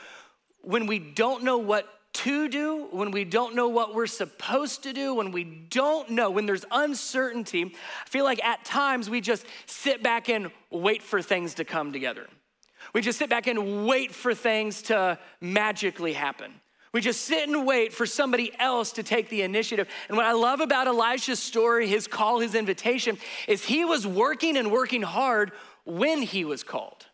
when 0.61 0.85
we 0.85 0.99
don't 0.99 1.43
know 1.43 1.57
what 1.57 1.87
to 2.13 2.49
do, 2.49 2.87
when 2.91 3.11
we 3.11 3.23
don't 3.23 3.55
know 3.55 3.69
what 3.69 3.95
we're 3.95 4.07
supposed 4.07 4.83
to 4.83 4.93
do, 4.93 5.15
when 5.15 5.31
we 5.31 5.43
don't 5.43 6.09
know, 6.09 6.29
when 6.29 6.45
there's 6.45 6.65
uncertainty, 6.71 7.73
I 7.73 8.09
feel 8.09 8.25
like 8.25 8.43
at 8.43 8.65
times 8.65 9.09
we 9.09 9.21
just 9.21 9.45
sit 9.65 10.03
back 10.03 10.27
and 10.29 10.51
wait 10.69 11.01
for 11.01 11.21
things 11.21 11.55
to 11.55 11.63
come 11.63 11.93
together. 11.93 12.27
We 12.93 13.01
just 13.01 13.17
sit 13.17 13.29
back 13.29 13.47
and 13.47 13.85
wait 13.85 14.13
for 14.13 14.33
things 14.33 14.81
to 14.83 15.17
magically 15.39 16.13
happen. 16.13 16.53
We 16.93 16.99
just 16.99 17.21
sit 17.21 17.47
and 17.47 17.65
wait 17.65 17.93
for 17.93 18.05
somebody 18.05 18.51
else 18.59 18.91
to 18.93 19.03
take 19.03 19.29
the 19.29 19.43
initiative. 19.43 19.87
And 20.09 20.17
what 20.17 20.25
I 20.25 20.33
love 20.33 20.59
about 20.59 20.87
Elisha's 20.87 21.39
story, 21.39 21.87
his 21.87 22.05
call, 22.05 22.39
his 22.39 22.53
invitation, 22.53 23.17
is 23.47 23.63
he 23.63 23.85
was 23.85 24.05
working 24.05 24.57
and 24.57 24.71
working 24.71 25.01
hard 25.01 25.53
when 25.85 26.21
he 26.21 26.43
was 26.43 26.63
called. 26.63 27.05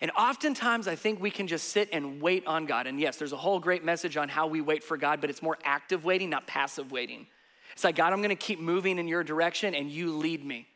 And 0.00 0.10
oftentimes, 0.12 0.88
I 0.88 0.96
think 0.96 1.20
we 1.20 1.30
can 1.30 1.46
just 1.46 1.68
sit 1.68 1.90
and 1.92 2.20
wait 2.22 2.46
on 2.46 2.66
God. 2.66 2.86
And 2.86 2.98
yes, 2.98 3.18
there's 3.18 3.32
a 3.32 3.36
whole 3.36 3.60
great 3.60 3.84
message 3.84 4.16
on 4.16 4.28
how 4.28 4.46
we 4.46 4.60
wait 4.60 4.82
for 4.82 4.96
God, 4.96 5.20
but 5.20 5.30
it's 5.30 5.42
more 5.42 5.58
active 5.62 6.04
waiting, 6.04 6.30
not 6.30 6.46
passive 6.46 6.90
waiting. 6.90 7.26
It's 7.74 7.84
like, 7.84 7.96
God, 7.96 8.12
I'm 8.12 8.22
gonna 8.22 8.34
keep 8.34 8.58
moving 8.58 8.98
in 8.98 9.06
your 9.06 9.22
direction 9.22 9.74
and 9.74 9.90
you 9.90 10.16
lead 10.16 10.44
me, 10.44 10.66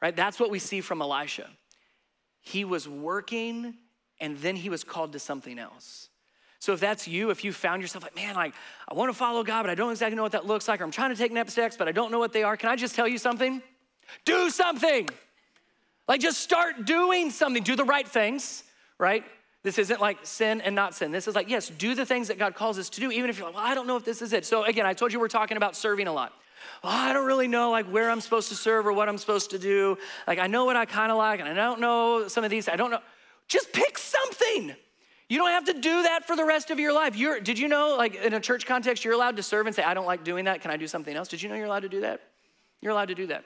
right? 0.00 0.14
That's 0.14 0.40
what 0.40 0.50
we 0.50 0.60
see 0.60 0.80
from 0.80 1.02
Elisha. 1.02 1.50
He 2.40 2.64
was 2.64 2.88
working 2.88 3.74
and 4.20 4.38
then 4.38 4.56
he 4.56 4.70
was 4.70 4.84
called 4.84 5.12
to 5.12 5.18
something 5.18 5.58
else. 5.58 6.08
So 6.62 6.72
if 6.72 6.78
that's 6.78 7.08
you, 7.08 7.30
if 7.30 7.42
you 7.42 7.52
found 7.52 7.82
yourself 7.82 8.04
like, 8.04 8.14
man, 8.14 8.36
like, 8.36 8.54
I 8.88 8.94
want 8.94 9.10
to 9.10 9.18
follow 9.18 9.42
God, 9.42 9.64
but 9.64 9.70
I 9.70 9.74
don't 9.74 9.90
exactly 9.90 10.14
know 10.14 10.22
what 10.22 10.30
that 10.30 10.46
looks 10.46 10.68
like, 10.68 10.80
or 10.80 10.84
I'm 10.84 10.92
trying 10.92 11.10
to 11.10 11.16
take 11.16 11.32
next 11.32 11.54
steps, 11.54 11.76
but 11.76 11.88
I 11.88 11.90
don't 11.92 12.12
know 12.12 12.20
what 12.20 12.32
they 12.32 12.44
are, 12.44 12.56
can 12.56 12.68
I 12.68 12.76
just 12.76 12.94
tell 12.94 13.08
you 13.08 13.18
something? 13.18 13.60
Do 14.24 14.48
something. 14.48 15.08
Like, 16.06 16.20
just 16.20 16.38
start 16.38 16.84
doing 16.84 17.32
something. 17.32 17.64
Do 17.64 17.74
the 17.74 17.82
right 17.82 18.06
things, 18.06 18.62
right? 18.96 19.24
This 19.64 19.76
isn't 19.76 20.00
like 20.00 20.18
sin 20.22 20.60
and 20.60 20.76
not 20.76 20.94
sin. 20.94 21.10
This 21.10 21.26
is 21.26 21.34
like, 21.34 21.48
yes, 21.48 21.68
do 21.68 21.96
the 21.96 22.06
things 22.06 22.28
that 22.28 22.38
God 22.38 22.54
calls 22.54 22.78
us 22.78 22.88
to 22.90 23.00
do, 23.00 23.10
even 23.10 23.28
if 23.28 23.38
you're 23.38 23.46
like, 23.48 23.56
well, 23.56 23.66
I 23.66 23.74
don't 23.74 23.88
know 23.88 23.96
if 23.96 24.04
this 24.04 24.22
is 24.22 24.32
it. 24.32 24.46
So, 24.46 24.62
again, 24.62 24.86
I 24.86 24.94
told 24.94 25.12
you 25.12 25.18
we're 25.18 25.26
talking 25.26 25.56
about 25.56 25.74
serving 25.74 26.06
a 26.06 26.12
lot. 26.12 26.32
Well, 26.84 26.92
I 26.92 27.12
don't 27.12 27.26
really 27.26 27.48
know 27.48 27.72
like 27.72 27.86
where 27.86 28.08
I'm 28.08 28.20
supposed 28.20 28.50
to 28.50 28.54
serve 28.54 28.86
or 28.86 28.92
what 28.92 29.08
I'm 29.08 29.18
supposed 29.18 29.50
to 29.50 29.58
do. 29.58 29.98
Like 30.28 30.38
I 30.38 30.46
know 30.46 30.64
what 30.64 30.76
I 30.76 30.84
kind 30.84 31.10
of 31.10 31.18
like 31.18 31.40
and 31.40 31.48
I 31.48 31.54
don't 31.54 31.80
know 31.80 32.28
some 32.28 32.44
of 32.44 32.50
these. 32.50 32.68
I 32.68 32.76
don't 32.76 32.92
know. 32.92 33.00
Just 33.48 33.72
pick 33.72 33.98
something. 33.98 34.76
You 35.32 35.38
don't 35.38 35.48
have 35.48 35.64
to 35.64 35.72
do 35.72 36.02
that 36.02 36.26
for 36.26 36.36
the 36.36 36.44
rest 36.44 36.70
of 36.70 36.78
your 36.78 36.92
life. 36.92 37.16
You're, 37.16 37.40
did 37.40 37.58
you 37.58 37.66
know, 37.66 37.96
like 37.96 38.16
in 38.16 38.34
a 38.34 38.38
church 38.38 38.66
context, 38.66 39.02
you're 39.02 39.14
allowed 39.14 39.38
to 39.38 39.42
serve 39.42 39.66
and 39.66 39.74
say, 39.74 39.82
I 39.82 39.94
don't 39.94 40.04
like 40.04 40.24
doing 40.24 40.44
that. 40.44 40.60
Can 40.60 40.70
I 40.70 40.76
do 40.76 40.86
something 40.86 41.16
else? 41.16 41.26
Did 41.26 41.40
you 41.40 41.48
know 41.48 41.54
you're 41.54 41.64
allowed 41.64 41.84
to 41.84 41.88
do 41.88 42.02
that? 42.02 42.20
You're 42.82 42.92
allowed 42.92 43.08
to 43.08 43.14
do 43.14 43.26
that. 43.28 43.42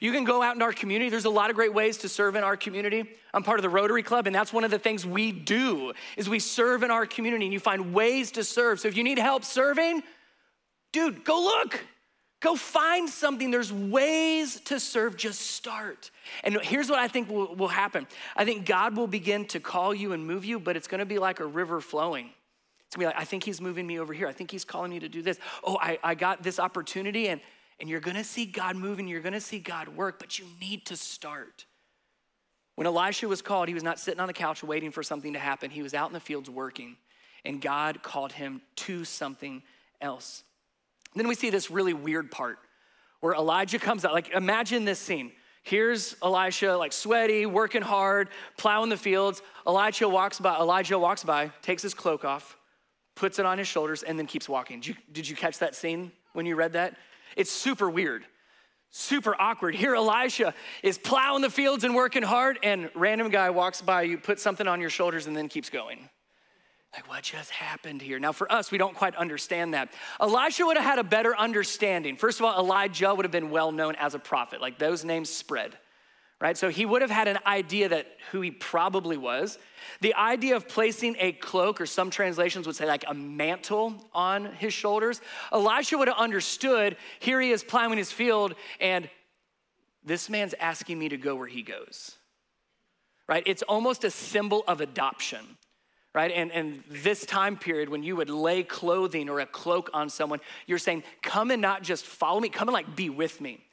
You 0.00 0.10
can 0.10 0.24
go 0.24 0.42
out 0.42 0.56
in 0.56 0.62
our 0.62 0.72
community. 0.72 1.08
There's 1.08 1.26
a 1.26 1.30
lot 1.30 1.48
of 1.48 1.54
great 1.54 1.72
ways 1.72 1.98
to 1.98 2.08
serve 2.08 2.34
in 2.34 2.42
our 2.42 2.56
community. 2.56 3.08
I'm 3.32 3.44
part 3.44 3.60
of 3.60 3.62
the 3.62 3.68
Rotary 3.68 4.02
Club, 4.02 4.26
and 4.26 4.34
that's 4.34 4.52
one 4.52 4.64
of 4.64 4.72
the 4.72 4.78
things 4.80 5.06
we 5.06 5.30
do 5.30 5.92
is 6.16 6.28
we 6.28 6.40
serve 6.40 6.82
in 6.82 6.90
our 6.90 7.06
community, 7.06 7.44
and 7.44 7.52
you 7.52 7.60
find 7.60 7.94
ways 7.94 8.32
to 8.32 8.42
serve. 8.42 8.80
So 8.80 8.88
if 8.88 8.96
you 8.96 9.04
need 9.04 9.20
help 9.20 9.44
serving, 9.44 10.02
dude, 10.90 11.24
go 11.24 11.40
look. 11.40 11.78
Go 12.40 12.56
find 12.56 13.08
something. 13.08 13.50
There's 13.50 13.72
ways 13.72 14.60
to 14.62 14.80
serve. 14.80 15.16
Just 15.16 15.42
start. 15.42 16.10
And 16.42 16.58
here's 16.62 16.88
what 16.88 16.98
I 16.98 17.06
think 17.06 17.30
will, 17.30 17.54
will 17.54 17.68
happen 17.68 18.06
I 18.34 18.44
think 18.46 18.66
God 18.66 18.96
will 18.96 19.06
begin 19.06 19.44
to 19.48 19.60
call 19.60 19.94
you 19.94 20.12
and 20.12 20.26
move 20.26 20.44
you, 20.44 20.58
but 20.58 20.76
it's 20.76 20.88
gonna 20.88 21.06
be 21.06 21.18
like 21.18 21.40
a 21.40 21.46
river 21.46 21.80
flowing. 21.80 22.30
It's 22.86 22.96
gonna 22.96 23.04
be 23.04 23.14
like, 23.14 23.20
I 23.20 23.24
think 23.24 23.44
He's 23.44 23.60
moving 23.60 23.86
me 23.86 24.00
over 24.00 24.14
here. 24.14 24.26
I 24.26 24.32
think 24.32 24.50
He's 24.50 24.64
calling 24.64 24.90
me 24.90 24.98
to 25.00 25.08
do 25.08 25.20
this. 25.20 25.38
Oh, 25.62 25.78
I, 25.80 25.98
I 26.02 26.14
got 26.14 26.42
this 26.42 26.58
opportunity, 26.58 27.28
and, 27.28 27.42
and 27.78 27.90
you're 27.90 28.00
gonna 28.00 28.24
see 28.24 28.46
God 28.46 28.74
move 28.74 28.98
and 28.98 29.08
you're 29.08 29.20
gonna 29.20 29.40
see 29.40 29.58
God 29.58 29.88
work, 29.88 30.18
but 30.18 30.38
you 30.38 30.46
need 30.60 30.86
to 30.86 30.96
start. 30.96 31.66
When 32.76 32.86
Elisha 32.86 33.28
was 33.28 33.42
called, 33.42 33.68
he 33.68 33.74
was 33.74 33.82
not 33.82 34.00
sitting 34.00 34.20
on 34.20 34.26
the 34.26 34.32
couch 34.32 34.64
waiting 34.64 34.90
for 34.90 35.02
something 35.02 35.34
to 35.34 35.38
happen. 35.38 35.70
He 35.70 35.82
was 35.82 35.92
out 35.92 36.08
in 36.08 36.14
the 36.14 36.20
fields 36.20 36.48
working, 36.48 36.96
and 37.44 37.60
God 37.60 38.02
called 38.02 38.32
him 38.32 38.62
to 38.76 39.04
something 39.04 39.62
else. 40.00 40.42
Then 41.14 41.28
we 41.28 41.34
see 41.34 41.50
this 41.50 41.70
really 41.70 41.92
weird 41.94 42.30
part 42.30 42.58
where 43.20 43.34
Elijah 43.34 43.78
comes 43.78 44.04
out. 44.04 44.12
Like, 44.12 44.30
imagine 44.30 44.84
this 44.84 44.98
scene. 44.98 45.32
Here's 45.62 46.16
Elisha, 46.22 46.76
like 46.76 46.92
sweaty, 46.92 47.44
working 47.44 47.82
hard, 47.82 48.28
plowing 48.56 48.88
the 48.88 48.96
fields. 48.96 49.42
Elijah 49.66 50.08
walks 50.08 50.38
by, 50.40 50.56
Elijah 50.56 50.98
walks 50.98 51.22
by, 51.22 51.52
takes 51.60 51.82
his 51.82 51.92
cloak 51.92 52.24
off, 52.24 52.56
puts 53.14 53.38
it 53.38 53.44
on 53.44 53.58
his 53.58 53.68
shoulders, 53.68 54.02
and 54.02 54.18
then 54.18 54.26
keeps 54.26 54.48
walking. 54.48 54.80
Did 54.80 54.86
you, 54.88 54.94
did 55.12 55.28
you 55.28 55.36
catch 55.36 55.58
that 55.58 55.74
scene 55.74 56.12
when 56.32 56.46
you 56.46 56.56
read 56.56 56.72
that? 56.72 56.96
It's 57.36 57.50
super 57.50 57.90
weird, 57.90 58.24
super 58.90 59.36
awkward. 59.38 59.74
Here, 59.74 59.94
Elisha 59.94 60.54
is 60.82 60.96
plowing 60.96 61.42
the 61.42 61.50
fields 61.50 61.84
and 61.84 61.94
working 61.94 62.22
hard, 62.22 62.58
and 62.62 62.90
random 62.94 63.28
guy 63.28 63.50
walks 63.50 63.82
by, 63.82 64.02
you 64.02 64.16
put 64.16 64.40
something 64.40 64.66
on 64.66 64.80
your 64.80 64.90
shoulders, 64.90 65.26
and 65.26 65.36
then 65.36 65.48
keeps 65.48 65.68
going. 65.68 66.08
Like, 66.92 67.08
what 67.08 67.22
just 67.22 67.50
happened 67.50 68.02
here? 68.02 68.18
Now, 68.18 68.32
for 68.32 68.50
us, 68.50 68.72
we 68.72 68.78
don't 68.78 68.96
quite 68.96 69.14
understand 69.14 69.74
that. 69.74 69.92
Elisha 70.20 70.66
would 70.66 70.76
have 70.76 70.84
had 70.84 70.98
a 70.98 71.04
better 71.04 71.36
understanding. 71.36 72.16
First 72.16 72.40
of 72.40 72.46
all, 72.46 72.58
Elijah 72.58 73.14
would 73.14 73.24
have 73.24 73.30
been 73.32 73.50
well 73.50 73.70
known 73.70 73.94
as 73.94 74.14
a 74.14 74.18
prophet, 74.18 74.60
like 74.60 74.78
those 74.78 75.04
names 75.04 75.30
spread, 75.30 75.78
right? 76.40 76.56
So 76.56 76.68
he 76.68 76.84
would 76.84 77.02
have 77.02 77.10
had 77.10 77.28
an 77.28 77.38
idea 77.46 77.90
that 77.90 78.08
who 78.32 78.40
he 78.40 78.50
probably 78.50 79.16
was. 79.16 79.56
The 80.00 80.14
idea 80.14 80.56
of 80.56 80.66
placing 80.66 81.14
a 81.20 81.30
cloak, 81.30 81.80
or 81.80 81.86
some 81.86 82.10
translations 82.10 82.66
would 82.66 82.74
say 82.74 82.86
like 82.86 83.04
a 83.06 83.14
mantle 83.14 83.94
on 84.12 84.46
his 84.46 84.74
shoulders, 84.74 85.20
Elisha 85.52 85.96
would 85.96 86.08
have 86.08 86.18
understood 86.18 86.96
here 87.20 87.40
he 87.40 87.52
is 87.52 87.62
plowing 87.62 87.98
his 87.98 88.10
field, 88.10 88.56
and 88.80 89.08
this 90.02 90.28
man's 90.28 90.54
asking 90.58 90.98
me 90.98 91.08
to 91.10 91.16
go 91.16 91.36
where 91.36 91.46
he 91.46 91.62
goes, 91.62 92.16
right? 93.28 93.44
It's 93.46 93.62
almost 93.62 94.02
a 94.02 94.10
symbol 94.10 94.64
of 94.66 94.80
adoption 94.80 95.56
right? 96.14 96.32
And, 96.32 96.50
and 96.52 96.82
this 96.88 97.24
time 97.24 97.56
period, 97.56 97.88
when 97.88 98.02
you 98.02 98.16
would 98.16 98.30
lay 98.30 98.62
clothing 98.62 99.28
or 99.28 99.40
a 99.40 99.46
cloak 99.46 99.90
on 99.92 100.10
someone, 100.10 100.40
you're 100.66 100.78
saying, 100.78 101.04
come 101.22 101.50
and 101.50 101.62
not 101.62 101.82
just 101.82 102.04
follow 102.04 102.40
me, 102.40 102.48
come 102.48 102.68
and 102.68 102.72
like 102.72 102.96
be 102.96 103.10
with 103.10 103.40
me. 103.40 103.64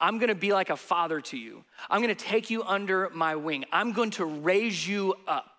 I'm 0.00 0.18
gonna 0.18 0.34
be 0.34 0.52
like 0.52 0.70
a 0.70 0.76
father 0.76 1.20
to 1.20 1.36
you. 1.36 1.64
I'm 1.88 2.00
gonna 2.00 2.14
take 2.14 2.50
you 2.50 2.64
under 2.64 3.08
my 3.10 3.36
wing. 3.36 3.64
I'm 3.70 3.92
going 3.92 4.10
to 4.12 4.24
raise 4.24 4.86
you 4.86 5.14
up 5.28 5.52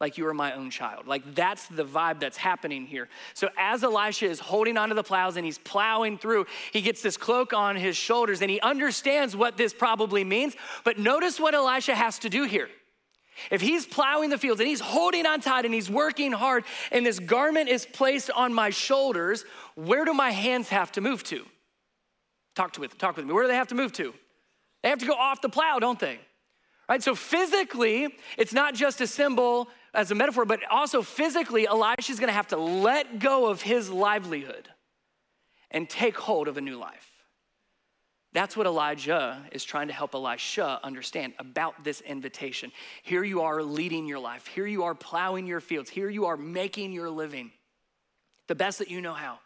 like 0.00 0.16
you 0.16 0.26
are 0.28 0.34
my 0.34 0.52
own 0.52 0.70
child. 0.70 1.06
Like 1.06 1.34
that's 1.34 1.66
the 1.66 1.84
vibe 1.84 2.20
that's 2.20 2.36
happening 2.36 2.86
here. 2.86 3.08
So 3.34 3.48
as 3.58 3.82
Elisha 3.82 4.26
is 4.26 4.38
holding 4.38 4.76
onto 4.76 4.94
the 4.94 5.02
plows 5.02 5.36
and 5.36 5.44
he's 5.44 5.58
plowing 5.58 6.18
through, 6.18 6.46
he 6.72 6.82
gets 6.82 7.02
this 7.02 7.16
cloak 7.16 7.52
on 7.52 7.74
his 7.74 7.96
shoulders 7.96 8.40
and 8.40 8.50
he 8.50 8.60
understands 8.60 9.34
what 9.34 9.56
this 9.56 9.72
probably 9.72 10.22
means. 10.22 10.54
But 10.84 10.98
notice 10.98 11.40
what 11.40 11.54
Elisha 11.54 11.94
has 11.94 12.20
to 12.20 12.28
do 12.28 12.44
here. 12.44 12.68
If 13.50 13.60
he's 13.60 13.86
plowing 13.86 14.30
the 14.30 14.38
fields 14.38 14.60
and 14.60 14.68
he's 14.68 14.80
holding 14.80 15.26
on 15.26 15.40
tight 15.40 15.64
and 15.64 15.74
he's 15.74 15.90
working 15.90 16.32
hard 16.32 16.64
and 16.90 17.04
this 17.04 17.18
garment 17.18 17.68
is 17.68 17.86
placed 17.86 18.30
on 18.30 18.52
my 18.52 18.70
shoulders, 18.70 19.44
where 19.74 20.04
do 20.04 20.14
my 20.14 20.30
hands 20.30 20.68
have 20.68 20.92
to 20.92 21.00
move 21.00 21.22
to? 21.24 21.44
Talk 22.54 22.72
to 22.74 22.80
with, 22.80 22.98
talk 22.98 23.16
with 23.16 23.26
me. 23.26 23.32
Where 23.32 23.44
do 23.44 23.48
they 23.48 23.56
have 23.56 23.68
to 23.68 23.74
move 23.74 23.92
to? 23.92 24.12
They 24.82 24.88
have 24.88 24.98
to 24.98 25.06
go 25.06 25.14
off 25.14 25.40
the 25.40 25.48
plow, 25.48 25.78
don't 25.78 25.98
they? 25.98 26.18
Right? 26.88 27.02
So 27.02 27.14
physically, 27.14 28.08
it's 28.36 28.52
not 28.52 28.74
just 28.74 29.00
a 29.00 29.06
symbol 29.06 29.68
as 29.94 30.10
a 30.10 30.14
metaphor, 30.14 30.44
but 30.44 30.60
also 30.70 31.02
physically, 31.02 31.66
Elisha's 31.66 32.18
gonna 32.18 32.32
have 32.32 32.48
to 32.48 32.56
let 32.56 33.18
go 33.18 33.46
of 33.46 33.62
his 33.62 33.90
livelihood 33.90 34.68
and 35.70 35.88
take 35.88 36.16
hold 36.16 36.48
of 36.48 36.56
a 36.56 36.60
new 36.60 36.76
life. 36.76 37.07
That's 38.32 38.56
what 38.56 38.66
Elijah 38.66 39.42
is 39.52 39.64
trying 39.64 39.88
to 39.88 39.94
help 39.94 40.14
Elisha 40.14 40.80
understand 40.82 41.32
about 41.38 41.82
this 41.82 42.00
invitation. 42.02 42.72
Here 43.02 43.24
you 43.24 43.40
are 43.40 43.62
leading 43.62 44.06
your 44.06 44.18
life. 44.18 44.46
Here 44.46 44.66
you 44.66 44.84
are 44.84 44.94
plowing 44.94 45.46
your 45.46 45.60
fields. 45.60 45.88
Here 45.88 46.10
you 46.10 46.26
are 46.26 46.36
making 46.36 46.92
your 46.92 47.08
living 47.08 47.50
the 48.48 48.54
best 48.54 48.78
that 48.78 48.90
you 48.90 49.00
know 49.00 49.14
how. 49.14 49.38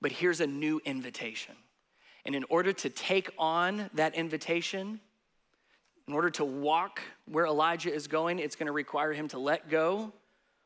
But 0.00 0.12
here's 0.12 0.40
a 0.40 0.46
new 0.46 0.80
invitation. 0.84 1.54
And 2.24 2.34
in 2.34 2.44
order 2.48 2.72
to 2.72 2.90
take 2.90 3.30
on 3.38 3.88
that 3.94 4.14
invitation, 4.14 5.00
in 6.06 6.14
order 6.14 6.30
to 6.30 6.44
walk 6.44 7.00
where 7.26 7.46
Elijah 7.46 7.92
is 7.92 8.08
going, 8.08 8.38
it's 8.38 8.56
going 8.56 8.66
to 8.66 8.72
require 8.72 9.12
him 9.12 9.28
to 9.28 9.38
let 9.38 9.70
go 9.70 10.12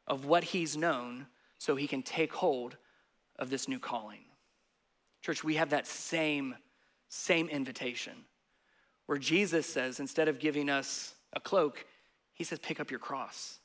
of 0.06 0.24
what 0.24 0.42
he's 0.42 0.76
known 0.76 1.26
so 1.58 1.76
he 1.76 1.86
can 1.86 2.02
take 2.02 2.32
hold 2.32 2.76
of 3.38 3.50
this 3.50 3.68
new 3.68 3.78
calling. 3.78 4.20
Church, 5.22 5.42
we 5.42 5.56
have 5.56 5.70
that 5.70 5.86
same 5.86 6.54
same 7.14 7.48
invitation. 7.48 8.12
Where 9.06 9.18
Jesus 9.18 9.66
says, 9.66 10.00
instead 10.00 10.28
of 10.28 10.38
giving 10.40 10.68
us 10.68 11.14
a 11.32 11.40
cloak, 11.40 11.84
he 12.32 12.42
says, 12.44 12.58
pick 12.58 12.80
up 12.80 12.90
your 12.90 13.00
cross. 13.00 13.58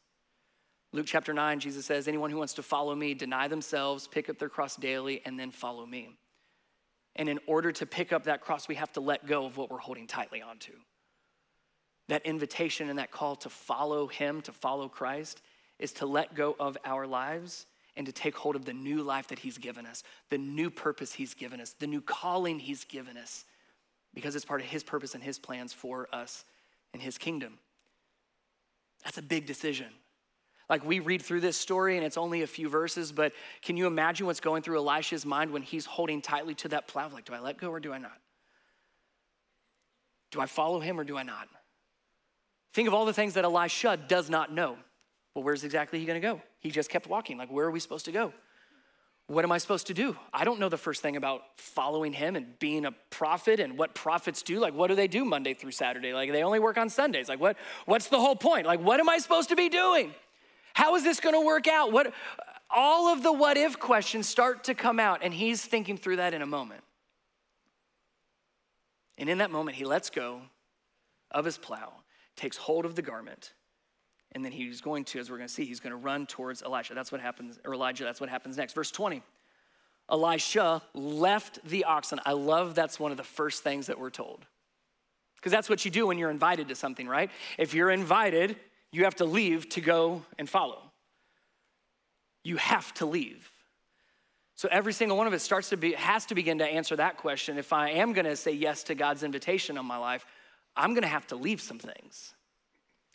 Luke 0.91 1.07
chapter 1.07 1.33
9, 1.33 1.59
Jesus 1.59 1.85
says, 1.85 2.07
anyone 2.07 2.29
who 2.29 2.37
wants 2.37 2.53
to 2.55 2.63
follow 2.63 2.93
me, 2.93 3.13
deny 3.13 3.47
themselves, 3.47 4.07
pick 4.07 4.29
up 4.29 4.37
their 4.37 4.49
cross 4.49 4.75
daily, 4.75 5.21
and 5.25 5.39
then 5.39 5.51
follow 5.51 5.85
me. 5.85 6.17
And 7.15 7.27
in 7.27 7.39
order 7.47 7.71
to 7.71 7.85
pick 7.85 8.13
up 8.13 8.25
that 8.25 8.41
cross, 8.41 8.67
we 8.67 8.75
have 8.75 8.91
to 8.93 9.01
let 9.01 9.25
go 9.25 9.45
of 9.45 9.57
what 9.57 9.71
we're 9.71 9.77
holding 9.77 10.07
tightly 10.07 10.41
onto. 10.41 10.73
That 12.07 12.25
invitation 12.25 12.89
and 12.89 12.99
that 12.99 13.11
call 13.11 13.35
to 13.37 13.49
follow 13.49 14.07
him, 14.07 14.41
to 14.41 14.51
follow 14.51 14.87
Christ, 14.87 15.41
is 15.79 15.91
to 15.93 16.05
let 16.05 16.35
go 16.35 16.55
of 16.59 16.77
our 16.85 17.07
lives 17.07 17.65
and 17.95 18.05
to 18.05 18.11
take 18.11 18.35
hold 18.35 18.55
of 18.55 18.65
the 18.65 18.73
new 18.73 19.01
life 19.01 19.27
that 19.27 19.39
He's 19.39 19.57
given 19.57 19.85
us, 19.85 20.03
the 20.29 20.37
new 20.37 20.69
purpose 20.69 21.13
He's 21.13 21.33
given 21.33 21.59
us, 21.59 21.75
the 21.79 21.87
new 21.87 22.01
calling 22.01 22.59
He's 22.59 22.83
given 22.85 23.17
us, 23.17 23.45
because 24.13 24.35
it's 24.35 24.45
part 24.45 24.61
of 24.61 24.67
His 24.67 24.83
purpose 24.83 25.15
and 25.15 25.23
His 25.23 25.39
plans 25.39 25.73
for 25.73 26.07
us 26.13 26.45
and 26.93 27.01
His 27.01 27.17
kingdom. 27.17 27.59
That's 29.03 29.17
a 29.17 29.23
big 29.23 29.45
decision. 29.45 29.87
Like 30.69 30.85
we 30.85 30.99
read 30.99 31.23
through 31.23 31.41
this 31.41 31.57
story 31.57 31.97
and 31.97 32.05
it's 32.05 32.17
only 32.17 32.43
a 32.43 32.47
few 32.47 32.69
verses, 32.69 33.11
but 33.11 33.33
can 33.63 33.75
you 33.75 33.87
imagine 33.87 34.27
what's 34.27 34.39
going 34.39 34.61
through 34.61 34.77
Elisha's 34.77 35.25
mind 35.25 35.51
when 35.51 35.63
he's 35.63 35.85
holding 35.85 36.21
tightly 36.21 36.53
to 36.55 36.67
that 36.69 36.87
plow? 36.87 37.09
Like, 37.09 37.25
do 37.25 37.33
I 37.33 37.39
let 37.39 37.57
go 37.57 37.69
or 37.69 37.79
do 37.79 37.91
I 37.91 37.97
not? 37.97 38.17
Do 40.31 40.39
I 40.39 40.45
follow 40.45 40.79
him 40.79 40.99
or 40.99 41.03
do 41.03 41.17
I 41.17 41.23
not? 41.23 41.47
Think 42.73 42.87
of 42.87 42.93
all 42.93 43.05
the 43.05 43.13
things 43.13 43.33
that 43.33 43.45
Elisha 43.45 43.97
does 43.97 44.29
not 44.29 44.53
know. 44.53 44.77
Well, 45.33 45.43
where's 45.43 45.63
exactly 45.63 45.99
he 45.99 46.05
gonna 46.05 46.19
go? 46.19 46.41
He 46.59 46.71
just 46.71 46.89
kept 46.89 47.07
walking. 47.07 47.37
Like, 47.37 47.51
where 47.51 47.65
are 47.65 47.71
we 47.71 47.79
supposed 47.79 48.05
to 48.05 48.11
go? 48.11 48.33
What 49.27 49.43
am 49.43 49.51
I 49.51 49.59
supposed 49.59 49.87
to 49.87 49.93
do? 49.93 50.17
I 50.33 50.43
don't 50.43 50.59
know 50.59 50.69
the 50.69 50.77
first 50.77 51.03
thing 51.03 51.15
about 51.15 51.43
following 51.57 52.13
him 52.13 52.35
and 52.35 52.57
being 52.57 52.85
a 52.85 52.91
prophet 53.11 53.59
and 53.59 53.77
what 53.77 53.93
prophets 53.93 54.41
do. 54.41 54.59
Like, 54.59 54.73
what 54.73 54.87
do 54.87 54.95
they 54.95 55.07
do 55.07 55.23
Monday 55.23 55.53
through 55.53 55.71
Saturday? 55.71 56.13
Like, 56.13 56.31
they 56.31 56.41
only 56.41 56.59
work 56.59 56.79
on 56.79 56.89
Sundays. 56.89 57.29
Like, 57.29 57.39
what, 57.39 57.55
what's 57.85 58.07
the 58.07 58.19
whole 58.19 58.35
point? 58.35 58.65
Like, 58.65 58.79
what 58.79 58.99
am 58.99 59.07
I 59.07 59.19
supposed 59.19 59.49
to 59.49 59.55
be 59.55 59.69
doing? 59.69 60.15
How 60.73 60.95
is 60.95 61.03
this 61.03 61.19
gonna 61.19 61.41
work 61.41 61.67
out? 61.67 61.91
What, 61.91 62.11
all 62.71 63.09
of 63.09 63.21
the 63.21 63.31
what 63.31 63.55
if 63.55 63.79
questions 63.79 64.27
start 64.27 64.63
to 64.63 64.73
come 64.73 64.99
out, 64.99 65.19
and 65.21 65.33
he's 65.33 65.63
thinking 65.63 65.97
through 65.97 66.15
that 66.17 66.33
in 66.33 66.41
a 66.41 66.47
moment. 66.47 66.83
And 69.17 69.29
in 69.29 69.39
that 69.39 69.51
moment, 69.51 69.77
he 69.77 69.85
lets 69.85 70.09
go 70.09 70.41
of 71.31 71.45
his 71.45 71.57
plow, 71.57 71.93
takes 72.35 72.57
hold 72.57 72.85
of 72.85 72.95
the 72.95 73.01
garment, 73.01 73.53
and 74.33 74.45
then 74.45 74.51
he's 74.51 74.81
going 74.81 75.05
to, 75.05 75.19
as 75.19 75.29
we're 75.29 75.37
going 75.37 75.47
to 75.47 75.53
see, 75.53 75.65
he's 75.65 75.79
going 75.79 75.91
to 75.91 75.97
run 75.97 76.27
towards 76.27 76.61
Elisha. 76.61 76.93
That's 76.93 77.11
what 77.11 77.21
happens, 77.21 77.59
or 77.65 77.73
Elijah, 77.73 78.03
that's 78.03 78.21
what 78.21 78.29
happens 78.29 78.57
next. 78.57 78.73
Verse 78.73 78.91
20. 78.91 79.23
Elisha 80.11 80.81
left 80.93 81.59
the 81.67 81.83
oxen. 81.83 82.19
I 82.25 82.33
love 82.33 82.73
that's 82.75 82.99
one 82.99 83.11
of 83.11 83.17
the 83.17 83.23
first 83.23 83.63
things 83.63 83.87
that 83.87 83.99
we're 83.99 84.09
told. 84.09 84.45
Because 85.35 85.51
that's 85.51 85.69
what 85.69 85.85
you 85.85 85.91
do 85.91 86.07
when 86.07 86.17
you're 86.17 86.31
invited 86.31 86.67
to 86.69 86.75
something, 86.75 87.07
right? 87.07 87.29
If 87.57 87.73
you're 87.73 87.91
invited, 87.91 88.57
you 88.91 89.03
have 89.03 89.15
to 89.15 89.25
leave 89.25 89.69
to 89.69 89.81
go 89.81 90.25
and 90.37 90.49
follow. 90.49 90.91
You 92.43 92.57
have 92.57 92.93
to 92.95 93.05
leave. 93.05 93.49
So 94.55 94.67
every 94.69 94.91
single 94.91 95.15
one 95.15 95.27
of 95.27 95.33
us 95.33 95.43
starts 95.43 95.69
to 95.69 95.77
be 95.77 95.93
has 95.93 96.25
to 96.25 96.35
begin 96.35 96.57
to 96.57 96.65
answer 96.65 96.95
that 96.97 97.17
question. 97.17 97.57
If 97.57 97.71
I 97.71 97.91
am 97.91 98.11
going 98.11 98.25
to 98.25 98.35
say 98.35 98.51
yes 98.51 98.83
to 98.85 98.95
God's 98.95 99.23
invitation 99.23 99.77
on 99.77 99.85
my 99.85 99.97
life, 99.97 100.25
I'm 100.75 100.93
going 100.93 101.03
to 101.03 101.07
have 101.07 101.27
to 101.27 101.37
leave 101.37 101.61
some 101.61 101.79
things. 101.79 102.33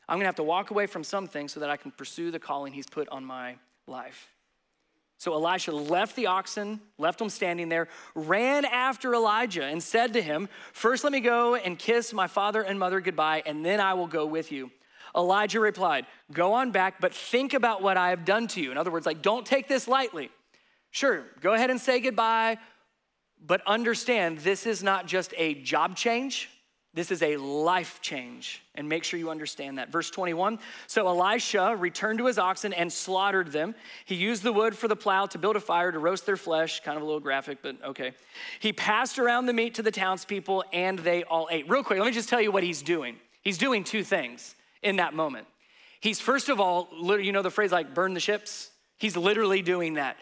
I'm 0.09 0.17
going 0.17 0.25
to 0.25 0.29
have 0.29 0.35
to 0.37 0.43
walk 0.43 0.71
away 0.71 0.87
from 0.87 1.05
some 1.05 1.27
things 1.27 1.53
so 1.53 1.61
that 1.61 1.71
I 1.71 1.77
can 1.77 1.91
pursue 1.91 2.31
the 2.31 2.39
calling 2.39 2.73
he's 2.73 2.87
put 2.87 3.09
on 3.09 3.25
my 3.25 3.57
life. 3.87 4.29
So 5.19 5.33
Elisha 5.33 5.73
left 5.73 6.17
the 6.17 6.27
oxen, 6.27 6.81
left 6.99 7.19
them 7.19 7.31
standing 7.31 7.69
there, 7.69 7.89
ran 8.15 8.65
after 8.65 9.15
Elijah 9.15 9.65
and 9.65 9.83
said 9.83 10.13
to 10.15 10.23
him, 10.23 10.49
First, 10.73 11.05
let 11.05 11.13
me 11.13 11.21
go 11.21 11.55
and 11.55 11.79
kiss 11.79 12.13
my 12.13 12.27
father 12.27 12.63
and 12.63 12.79
mother 12.79 13.01
goodbye, 13.01 13.43
and 13.47 13.65
then 13.65 13.81
I 13.81 13.95
will 13.95 14.07
go 14.07 14.27
with 14.27 14.53
you. 14.53 14.71
Elijah 15.17 15.61
replied, 15.61 16.07
Go 16.33 16.55
on 16.55 16.73
back, 16.73 17.01
but 17.01 17.15
think 17.15 17.55
about 17.55 17.81
what 17.81 17.97
I 17.97 18.11
have 18.11 18.25
done 18.25 18.49
to 18.49 18.61
you. 18.61 18.71
In 18.73 18.77
other 18.77 18.91
words, 18.91 19.07
like, 19.07 19.23
don't 19.23 19.47
take 19.47 19.69
this 19.69 19.87
lightly. 19.89 20.31
Sure, 20.91 21.25
go 21.41 21.55
ahead 21.55 21.71
and 21.71 21.81
say 21.81 22.01
goodbye, 22.01 22.59
but 23.45 23.63
understand 23.67 24.39
this 24.39 24.67
is 24.67 24.83
not 24.83 25.07
just 25.07 25.33
a 25.37 25.55
job 25.55 25.97
change. 25.97 26.51
This 26.95 27.11
is 27.11 27.23
a 27.23 27.37
life 27.37 28.01
change, 28.01 28.63
and 28.77 28.89
make 28.89 29.03
sure 29.03 29.19
you 29.19 29.29
understand 29.29 29.79
that. 29.79 29.91
Verse 29.91 30.11
21 30.11 30.61
So 30.87 31.09
Elisha 31.09 31.75
returned 31.77 32.21
to 32.21 32.27
his 32.27 32.39
oxen 32.39 32.73
and 32.73 32.93
slaughtered 32.93 33.51
them. 33.51 33.75
He 34.05 34.15
used 34.15 34.45
the 34.45 34.53
wood 34.53 34.79
for 34.79 34.87
the 34.87 34.95
plow 34.95 35.27
to 35.27 35.39
build 35.39 35.57
a 35.57 35.61
fire 35.61 35.91
to 35.91 35.99
roast 35.99 36.25
their 36.25 36.37
flesh. 36.37 36.81
Kind 36.81 36.97
of 36.97 37.03
a 37.03 37.07
little 37.07 37.21
graphic, 37.21 37.59
but 37.63 37.77
okay. 37.85 38.13
He 38.61 38.73
passed 38.73 39.19
around 39.19 39.47
the 39.47 39.53
meat 39.53 39.75
to 39.75 39.83
the 39.83 39.91
townspeople, 39.91 40.65
and 40.73 41.01
they 41.01 41.25
all 41.25 41.49
ate. 41.51 41.69
Real 41.69 41.83
quick, 41.83 41.99
let 41.99 42.07
me 42.07 42.13
just 42.13 42.29
tell 42.29 42.41
you 42.41 42.53
what 42.53 42.63
he's 42.63 42.81
doing. 42.81 43.17
He's 43.43 43.59
doing 43.59 43.83
two 43.83 44.05
things 44.05 44.55
in 44.81 44.97
that 44.97 45.15
moment. 45.15 45.49
He's, 45.99 46.21
first 46.21 46.49
of 46.49 46.61
all, 46.61 46.89
you 47.19 47.33
know 47.33 47.43
the 47.43 47.51
phrase 47.51 47.73
like 47.73 47.93
burn 47.93 48.15
the 48.15 48.21
ships? 48.21 48.71
He's 48.99 49.17
literally 49.17 49.63
doing 49.63 49.95
that. 49.95 50.17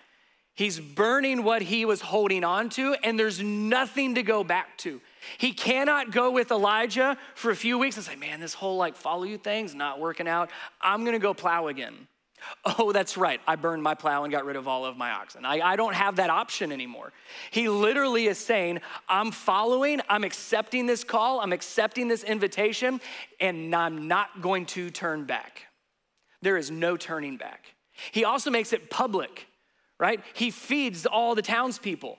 He's 0.55 0.81
burning 0.81 1.45
what 1.45 1.61
he 1.61 1.85
was 1.85 2.00
holding 2.00 2.45
on 2.45 2.71
to, 2.71 2.95
and 3.02 3.19
there's 3.19 3.43
nothing 3.43 4.14
to 4.14 4.23
go 4.23 4.43
back 4.43 4.79
to. 4.79 5.00
He 5.38 5.52
cannot 5.52 6.11
go 6.11 6.31
with 6.31 6.50
Elijah 6.50 7.17
for 7.35 7.50
a 7.50 7.57
few 7.57 7.79
weeks 7.79 7.97
and 7.97 8.05
say, 8.05 8.17
man, 8.17 8.41
this 8.41 8.55
whole 8.55 8.76
like 8.76 8.97
follow 8.97 9.25
you 9.25 9.38
thing's 9.38 9.75
not 9.75 10.00
working 10.00 10.29
out. 10.29 10.50
I'm 10.81 11.05
gonna 11.05 11.19
go 11.19 11.35
plow 11.35 11.69
again. 11.69 12.09
Oh, 12.64 12.93
that's 12.93 13.17
right. 13.17 13.41
I 13.47 13.57
burned 13.57 13.83
my 13.83 13.95
plow 13.95 14.25
and 14.25 14.33
got 14.33 14.45
rid 14.45 14.57
of 14.57 14.69
all 14.69 14.85
of 14.85 14.97
my 14.97 15.11
oxen. 15.11 15.45
I, 15.45 15.61
I, 15.61 15.76
don't 15.76 15.95
have 15.95 16.17
that 16.17 16.31
option 16.31 16.73
anymore. 16.73 17.12
He 17.50 17.69
literally 17.69 18.26
is 18.26 18.38
saying, 18.38 18.81
I'm 19.09 19.31
following, 19.31 20.00
I'm 20.09 20.25
accepting 20.25 20.87
this 20.87 21.05
call, 21.05 21.41
I'm 21.41 21.52
accepting 21.52 22.09
this 22.09 22.25
invitation, 22.25 23.00
and 23.41 23.75
I'm 23.75 24.09
not 24.09 24.41
going 24.41 24.67
to 24.67 24.91
turn 24.91 25.25
back. 25.25 25.62
There 26.41 26.57
is 26.57 26.71
no 26.71 26.97
turning 26.97 27.37
back. 27.37 27.67
He 28.11 28.25
also 28.25 28.50
makes 28.50 28.73
it 28.73 28.91
public, 28.91 29.47
right? 29.99 30.21
He 30.35 30.50
feeds 30.50 31.07
all 31.07 31.35
the 31.35 31.43
townspeople. 31.43 32.19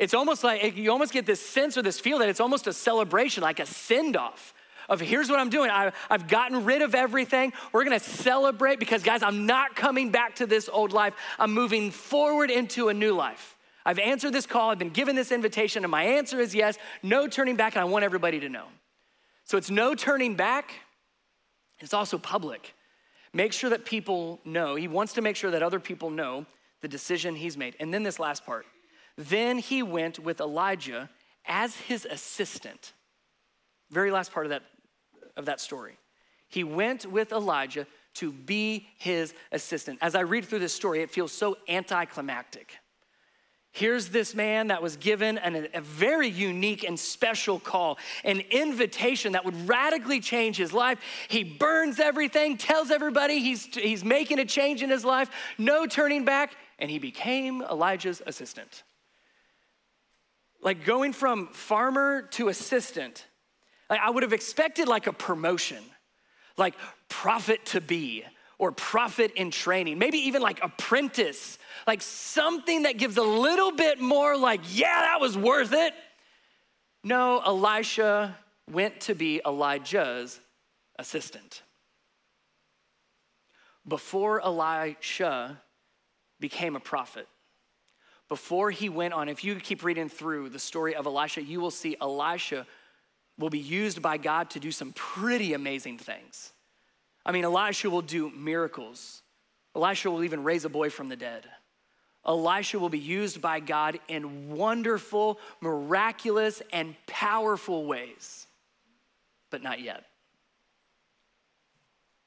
It's 0.00 0.14
almost 0.14 0.42
like 0.42 0.78
you 0.78 0.90
almost 0.90 1.12
get 1.12 1.26
this 1.26 1.40
sense 1.40 1.76
or 1.76 1.82
this 1.82 2.00
feel 2.00 2.18
that 2.18 2.30
it's 2.30 2.40
almost 2.40 2.66
a 2.66 2.72
celebration, 2.72 3.42
like 3.42 3.60
a 3.60 3.66
send 3.66 4.16
off 4.16 4.54
of 4.88 4.98
here's 4.98 5.28
what 5.28 5.38
I'm 5.38 5.50
doing. 5.50 5.70
I, 5.70 5.92
have 6.10 6.26
gotten 6.26 6.64
rid 6.64 6.80
of 6.80 6.94
everything. 6.94 7.52
We're 7.70 7.84
gonna 7.84 8.00
celebrate 8.00 8.80
because, 8.80 9.02
guys, 9.02 9.22
I'm 9.22 9.44
not 9.44 9.76
coming 9.76 10.10
back 10.10 10.36
to 10.36 10.46
this 10.46 10.70
old 10.70 10.92
life. 10.92 11.14
I'm 11.38 11.52
moving 11.52 11.90
forward 11.90 12.50
into 12.50 12.88
a 12.88 12.94
new 12.94 13.14
life. 13.14 13.56
I've 13.84 13.98
answered 13.98 14.32
this 14.32 14.46
call, 14.46 14.70
I've 14.70 14.78
been 14.78 14.88
given 14.88 15.16
this 15.16 15.30
invitation, 15.32 15.84
and 15.84 15.90
my 15.90 16.02
answer 16.02 16.40
is 16.40 16.54
yes, 16.54 16.78
no 17.02 17.28
turning 17.28 17.56
back, 17.56 17.74
and 17.76 17.82
I 17.82 17.84
want 17.84 18.04
everybody 18.04 18.40
to 18.40 18.48
know. 18.48 18.64
So 19.44 19.58
it's 19.58 19.70
no 19.70 19.94
turning 19.94 20.34
back, 20.34 20.72
it's 21.78 21.94
also 21.94 22.16
public. 22.16 22.74
Make 23.34 23.52
sure 23.52 23.70
that 23.70 23.84
people 23.84 24.40
know. 24.46 24.76
He 24.76 24.88
wants 24.88 25.12
to 25.14 25.22
make 25.22 25.36
sure 25.36 25.50
that 25.50 25.62
other 25.62 25.78
people 25.78 26.10
know 26.10 26.46
the 26.80 26.88
decision 26.88 27.36
he's 27.36 27.56
made. 27.56 27.76
And 27.78 27.92
then 27.92 28.02
this 28.02 28.18
last 28.18 28.46
part 28.46 28.66
then 29.16 29.58
he 29.58 29.82
went 29.82 30.18
with 30.18 30.40
Elijah 30.40 31.10
as 31.44 31.76
his 31.76 32.04
assistant. 32.04 32.92
Very 33.90 34.10
last 34.10 34.32
part 34.32 34.46
of 34.46 34.50
that, 34.50 34.62
of 35.36 35.46
that 35.46 35.60
story. 35.60 35.98
He 36.48 36.64
went 36.64 37.06
with 37.06 37.32
Elijah 37.32 37.86
to 38.14 38.32
be 38.32 38.88
his 38.98 39.34
assistant. 39.52 39.98
As 40.02 40.14
I 40.14 40.20
read 40.20 40.44
through 40.44 40.58
this 40.58 40.74
story, 40.74 41.00
it 41.00 41.10
feels 41.10 41.32
so 41.32 41.56
anticlimactic. 41.68 42.72
Here's 43.72 44.08
this 44.08 44.34
man 44.34 44.66
that 44.68 44.82
was 44.82 44.96
given 44.96 45.38
an, 45.38 45.68
a 45.72 45.80
very 45.80 46.28
unique 46.28 46.82
and 46.82 46.98
special 46.98 47.60
call, 47.60 47.98
an 48.24 48.40
invitation 48.50 49.32
that 49.32 49.44
would 49.44 49.68
radically 49.68 50.18
change 50.18 50.56
his 50.56 50.72
life. 50.72 50.98
He 51.28 51.44
burns 51.44 52.00
everything, 52.00 52.56
tells 52.56 52.90
everybody 52.90 53.38
he's, 53.38 53.66
he's 53.66 54.04
making 54.04 54.40
a 54.40 54.44
change 54.44 54.82
in 54.82 54.90
his 54.90 55.04
life, 55.04 55.30
no 55.56 55.86
turning 55.86 56.24
back, 56.24 56.56
and 56.80 56.90
he 56.90 56.98
became 56.98 57.62
Elijah's 57.62 58.20
assistant. 58.26 58.82
Like 60.62 60.84
going 60.84 61.12
from 61.12 61.48
farmer 61.48 62.22
to 62.32 62.48
assistant, 62.48 63.26
like 63.88 64.00
I 64.00 64.10
would 64.10 64.22
have 64.22 64.32
expected 64.32 64.88
like 64.88 65.06
a 65.06 65.12
promotion, 65.12 65.82
like 66.56 66.74
prophet 67.08 67.64
to 67.66 67.80
be 67.80 68.24
or 68.58 68.70
prophet 68.70 69.32
in 69.36 69.50
training, 69.50 69.98
maybe 69.98 70.18
even 70.18 70.42
like 70.42 70.62
apprentice, 70.62 71.58
like 71.86 72.02
something 72.02 72.82
that 72.82 72.98
gives 72.98 73.16
a 73.16 73.22
little 73.22 73.72
bit 73.72 74.00
more 74.00 74.36
like, 74.36 74.60
yeah, 74.68 75.00
that 75.00 75.20
was 75.20 75.36
worth 75.36 75.72
it. 75.72 75.94
No, 77.02 77.40
Elisha 77.40 78.36
went 78.70 79.00
to 79.00 79.14
be 79.14 79.40
Elijah's 79.46 80.38
assistant. 80.98 81.62
Before 83.88 84.42
Elisha 84.42 85.62
became 86.38 86.76
a 86.76 86.80
prophet, 86.80 87.26
before 88.30 88.70
he 88.70 88.88
went 88.88 89.12
on, 89.12 89.28
if 89.28 89.42
you 89.42 89.56
keep 89.56 89.82
reading 89.82 90.08
through 90.08 90.50
the 90.50 90.58
story 90.58 90.94
of 90.94 91.04
Elisha, 91.04 91.42
you 91.42 91.60
will 91.60 91.72
see 91.72 91.96
Elisha 92.00 92.64
will 93.36 93.50
be 93.50 93.58
used 93.58 94.00
by 94.00 94.18
God 94.18 94.50
to 94.50 94.60
do 94.60 94.70
some 94.70 94.92
pretty 94.92 95.52
amazing 95.52 95.98
things. 95.98 96.52
I 97.26 97.32
mean, 97.32 97.44
Elisha 97.44 97.90
will 97.90 98.02
do 98.02 98.30
miracles. 98.30 99.22
Elisha 99.74 100.12
will 100.12 100.22
even 100.22 100.44
raise 100.44 100.64
a 100.64 100.68
boy 100.68 100.90
from 100.90 101.08
the 101.08 101.16
dead. 101.16 101.44
Elisha 102.24 102.78
will 102.78 102.88
be 102.88 103.00
used 103.00 103.40
by 103.40 103.58
God 103.58 103.98
in 104.06 104.50
wonderful, 104.50 105.40
miraculous, 105.60 106.62
and 106.72 106.94
powerful 107.06 107.84
ways, 107.84 108.46
but 109.50 109.60
not 109.60 109.80
yet. 109.80 110.04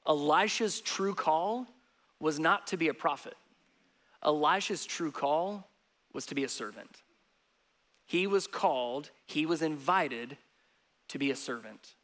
Elisha's 0.05 0.81
true 0.81 1.15
call 1.15 1.65
was 2.19 2.39
not 2.39 2.67
to 2.67 2.77
be 2.77 2.89
a 2.89 2.93
prophet. 2.93 3.35
Elisha's 4.21 4.85
true 4.85 5.11
call 5.11 5.69
was 6.13 6.25
to 6.27 6.35
be 6.35 6.43
a 6.43 6.49
servant. 6.49 7.01
He 8.05 8.27
was 8.27 8.47
called, 8.47 9.09
he 9.25 9.45
was 9.45 9.61
invited 9.61 10.37
to 11.09 11.17
be 11.17 11.31
a 11.31 11.35
servant, 11.35 11.95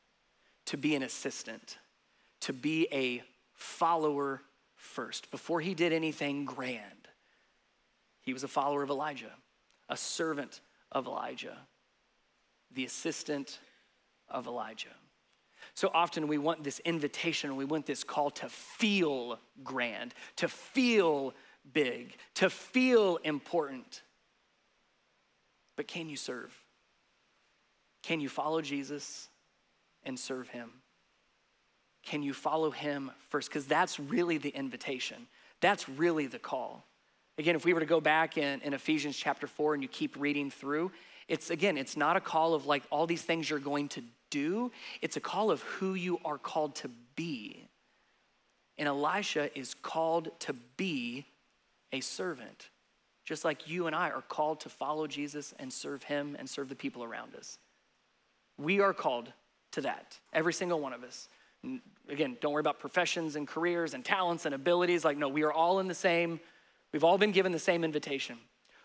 to 0.66 0.78
be 0.78 0.96
an 0.96 1.04
assistant, 1.04 1.78
to 2.42 2.54
be 2.54 2.88
a 2.92 3.24
follower 3.54 4.42
first. 4.76 5.30
Before 5.32 5.62
he 5.62 5.74
did 5.74 5.94
anything 5.94 6.46
grand, 6.46 7.08
he 8.22 8.34
was 8.34 8.44
a 8.44 8.48
follower 8.48 8.84
of 8.84 8.90
Elijah, 8.90 9.32
a 9.90 9.98
servant 9.98 10.62
of 10.92 11.06
Elijah, 11.06 11.58
the 12.72 12.86
assistant 12.86 13.60
of 14.30 14.48
Elijah. 14.48 14.88
So 15.74 15.92
often 15.94 16.28
we 16.28 16.38
want 16.38 16.64
this 16.64 16.80
invitation, 16.80 17.56
we 17.56 17.66
want 17.66 17.86
this 17.86 18.04
call 18.04 18.32
to 18.32 18.50
feel 18.50 19.40
grand, 19.64 20.14
to 20.38 20.48
feel 20.48 21.34
big, 21.72 22.16
to 22.36 22.50
feel 22.50 23.18
important. 23.24 24.02
But 25.76 25.88
can 25.88 26.10
you 26.10 26.18
serve? 26.18 26.54
Can 28.04 28.20
you 28.20 28.30
follow 28.30 28.62
Jesus 28.62 29.30
and 30.04 30.18
serve 30.18 30.50
him? 30.50 30.72
Can 32.04 32.24
you 32.24 32.34
follow 32.34 32.72
him 32.72 33.12
first? 33.30 33.50
Because 33.50 33.66
that's 33.66 34.00
really 34.00 34.38
the 34.38 34.50
invitation. 34.50 35.28
That's 35.62 35.88
really 35.90 36.28
the 36.28 36.40
call. 36.40 36.86
Again, 37.38 37.56
if 37.56 37.66
we 37.66 37.74
were 37.74 37.80
to 37.80 37.86
go 37.86 38.02
back 38.02 38.38
in, 38.38 38.62
in 38.62 38.74
Ephesians 38.74 39.16
chapter 39.16 39.48
4 39.48 39.76
and 39.76 39.84
you 39.84 39.90
keep 39.90 40.20
reading 40.20 40.50
through, 40.50 40.92
it's 41.28 41.50
again, 41.50 41.78
it's 41.78 41.96
not 41.96 42.18
a 42.18 42.22
call 42.22 42.54
of 42.54 42.66
like 42.66 42.84
all 42.90 43.06
these 43.06 43.22
things 43.22 43.50
you're 43.50 43.60
going 43.60 43.88
to 43.90 44.02
do, 44.30 44.72
it's 45.02 45.18
a 45.18 45.22
call 45.22 45.52
of 45.52 45.62
who 45.62 45.94
you 45.94 46.20
are 46.26 46.38
called 46.38 46.76
to 46.76 46.90
be. 47.16 47.68
And 48.78 48.88
Elisha 48.88 49.58
is 49.58 49.74
called 49.74 50.30
to 50.40 50.54
be 50.78 51.26
a 51.92 52.02
servant, 52.02 52.70
just 53.26 53.46
like 53.46 53.70
you 53.70 53.88
and 53.88 53.96
I 53.96 54.10
are 54.10 54.22
called 54.22 54.62
to 54.62 54.70
follow 54.70 55.08
Jesus 55.08 55.54
and 55.60 55.72
serve 55.72 56.04
him 56.04 56.36
and 56.40 56.50
serve 56.50 56.70
the 56.70 56.76
people 56.76 57.04
around 57.04 57.36
us. 57.36 57.58
We 58.58 58.80
are 58.80 58.94
called 58.94 59.32
to 59.72 59.82
that, 59.82 60.18
every 60.34 60.54
single 60.54 60.80
one 60.80 60.94
of 60.94 61.04
us. 61.04 61.28
Again, 62.10 62.38
don't 62.42 62.54
worry 62.54 62.62
about 62.62 62.80
professions 62.80 63.36
and 63.36 63.48
careers 63.48 63.94
and 63.94 64.04
talents 64.04 64.46
and 64.46 64.56
abilities. 64.56 65.06
Like, 65.06 65.18
no, 65.18 65.28
we 65.28 65.44
are 65.44 65.52
all 65.52 65.80
in 65.80 65.88
the 65.88 65.94
same, 65.94 66.40
we've 66.92 67.04
all 67.04 67.18
been 67.18 67.32
given 67.32 67.52
the 67.52 67.60
same 67.60 67.84
invitation. 67.84 68.38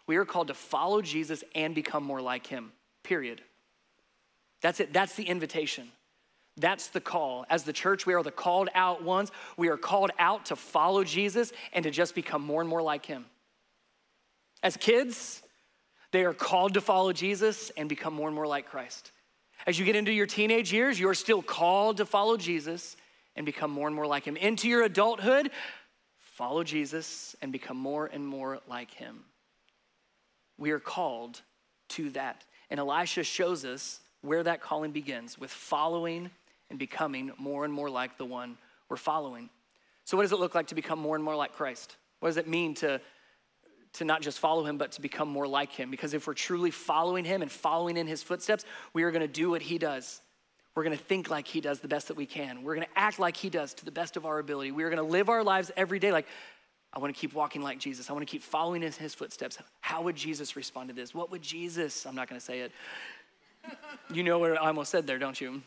We 0.07 0.17
are 0.17 0.25
called 0.25 0.49
to 0.49 0.55
follow 0.55 1.01
Jesus 1.01 1.43
and 1.55 1.75
become 1.75 2.05
more 2.05 2.21
like 2.21 2.47
him, 2.47 2.73
period. 3.03 3.41
That's 4.61 4.81
it. 4.81 4.93
That's 4.93 5.15
the 5.15 5.25
invitation. 5.25 5.89
That's 6.57 6.89
the 6.89 7.01
call. 7.01 7.45
As 7.51 7.65
the 7.65 7.73
church, 7.73 8.07
we 8.07 8.15
are 8.15 8.23
the 8.23 8.31
called 8.31 8.69
out 8.75 9.03
ones. 9.03 9.33
We 9.57 9.69
are 9.69 9.77
called 9.77 10.13
out 10.19 10.47
to 10.47 10.57
follow 10.57 11.03
Jesus 11.03 11.53
and 11.73 11.83
to 11.83 11.91
just 11.91 12.15
become 12.15 12.43
more 12.43 12.61
and 12.61 12.71
more 12.71 12.83
like 12.83 13.07
him. 13.07 13.27
As 14.63 14.77
kids, 14.77 15.43
they 16.13 16.25
are 16.25 16.33
called 16.33 16.75
to 16.75 16.81
follow 16.81 17.13
Jesus 17.13 17.73
and 17.77 17.89
become 17.89 18.15
more 18.15 18.29
and 18.29 18.37
more 18.37 18.47
like 18.47 18.67
Christ. 18.67 19.11
As 19.67 19.79
you 19.79 19.85
get 19.85 19.97
into 19.97 20.13
your 20.13 20.27
teenage 20.27 20.73
years, 20.73 20.99
you're 21.01 21.15
still 21.15 21.43
called 21.43 21.97
to 21.97 22.07
follow 22.07 22.37
Jesus 22.37 22.97
and 23.35 23.45
become 23.45 23.71
more 23.71 23.89
and 23.89 23.97
more 23.97 24.07
like 24.07 24.25
him. 24.25 24.37
Into 24.37 24.69
your 24.69 24.85
adulthood, 24.85 25.51
follow 26.19 26.63
Jesus 26.63 27.35
and 27.43 27.51
become 27.51 27.77
more 27.77 28.07
and 28.07 28.27
more 28.27 28.61
like 28.69 28.93
him. 28.93 29.25
We 30.57 30.71
are 30.71 30.79
called 30.79 31.41
to 31.91 32.11
that. 32.11 32.45
And 32.71 32.79
Elisha 32.79 33.25
shows 33.25 33.65
us 33.65 34.01
where 34.21 34.43
that 34.45 34.61
calling 34.61 34.93
begins 34.93 35.39
with 35.39 35.51
following 35.51 36.31
and 36.75 36.79
becoming 36.81 37.31
more 37.39 37.65
and 37.65 37.73
more 37.73 37.89
like 37.89 38.19
the 38.19 38.25
one 38.25 38.59
we're 38.89 38.97
following. 38.97 39.49
So, 40.05 40.17
what 40.17 40.25
does 40.25 40.33
it 40.33 40.41
look 40.41 40.57
like 40.57 40.67
to 40.67 40.75
become 40.75 40.99
more 40.99 41.15
and 41.15 41.25
more 41.25 41.37
like 41.37 41.53
Christ? 41.53 41.97
What 42.19 42.31
does 42.31 42.37
it 42.37 42.49
mean 42.49 42.75
to, 42.77 43.01
to 43.93 44.05
not 44.05 44.23
just 44.23 44.41
follow 44.41 44.65
him, 44.65 44.77
but 44.77 44.91
to 44.93 45.01
become 45.01 45.29
more 45.29 45.47
like 45.47 45.71
him? 45.71 45.89
Because 45.89 46.15
if 46.15 46.27
we're 46.27 46.35
truly 46.35 46.73
following 46.73 47.25
him 47.25 47.43
and 47.43 47.51
following 47.51 47.97
in 47.97 48.09
his 48.09 48.25
footsteps, 48.25 48.65
we 48.93 49.05
are 49.05 49.13
going 49.13 49.23
to 49.23 49.29
do 49.29 49.51
what 49.51 49.63
he 49.63 49.79
does. 49.79 50.21
We're 50.75 50.83
going 50.83 50.99
to 50.99 51.05
think 51.05 51.31
like 51.31 51.47
he 51.47 51.61
does 51.61 51.79
the 51.79 51.87
best 51.87 52.09
that 52.09 52.17
we 52.17 52.27
can. 52.27 52.65
We're 52.65 52.75
going 52.75 52.89
to 52.89 52.99
act 52.99 53.21
like 53.21 53.37
he 53.37 53.51
does 53.51 53.73
to 53.75 53.85
the 53.85 53.93
best 53.93 54.17
of 54.17 54.27
our 54.27 54.41
ability. 54.41 54.73
We 54.73 54.83
are 54.83 54.91
going 54.91 55.05
to 55.05 55.09
live 55.09 55.29
our 55.29 55.45
lives 55.45 55.71
every 55.77 56.01
day 56.01 56.11
like, 56.11 56.27
I 56.93 56.99
want 56.99 57.15
to 57.15 57.21
keep 57.21 57.35
walking 57.35 57.63
like 57.63 57.79
Jesus. 57.79 58.11
I 58.11 58.15
want 58.15 58.27
to 58.27 58.31
keep 58.31 58.43
following 58.43 58.83
in 58.83 58.91
his 58.91 59.15
footsteps. 59.15 59.59
How 59.81 60.03
would 60.03 60.17
Jesus 60.17 60.57
respond 60.57 60.89
to 60.89 60.95
this? 60.95 61.15
What 61.15 61.31
would 61.31 61.43
Jesus, 61.43 62.05
I'm 62.05 62.17
not 62.17 62.29
going 62.29 62.41
to 62.41 62.45
say 62.45 62.61
it. 62.61 62.73
You 64.13 64.25
know 64.25 64.41
what 64.41 64.53
I 64.61 64.67
almost 64.67 64.91
said 64.91 65.07
there, 65.07 65.19
don't 65.19 65.41
you? 65.41 65.63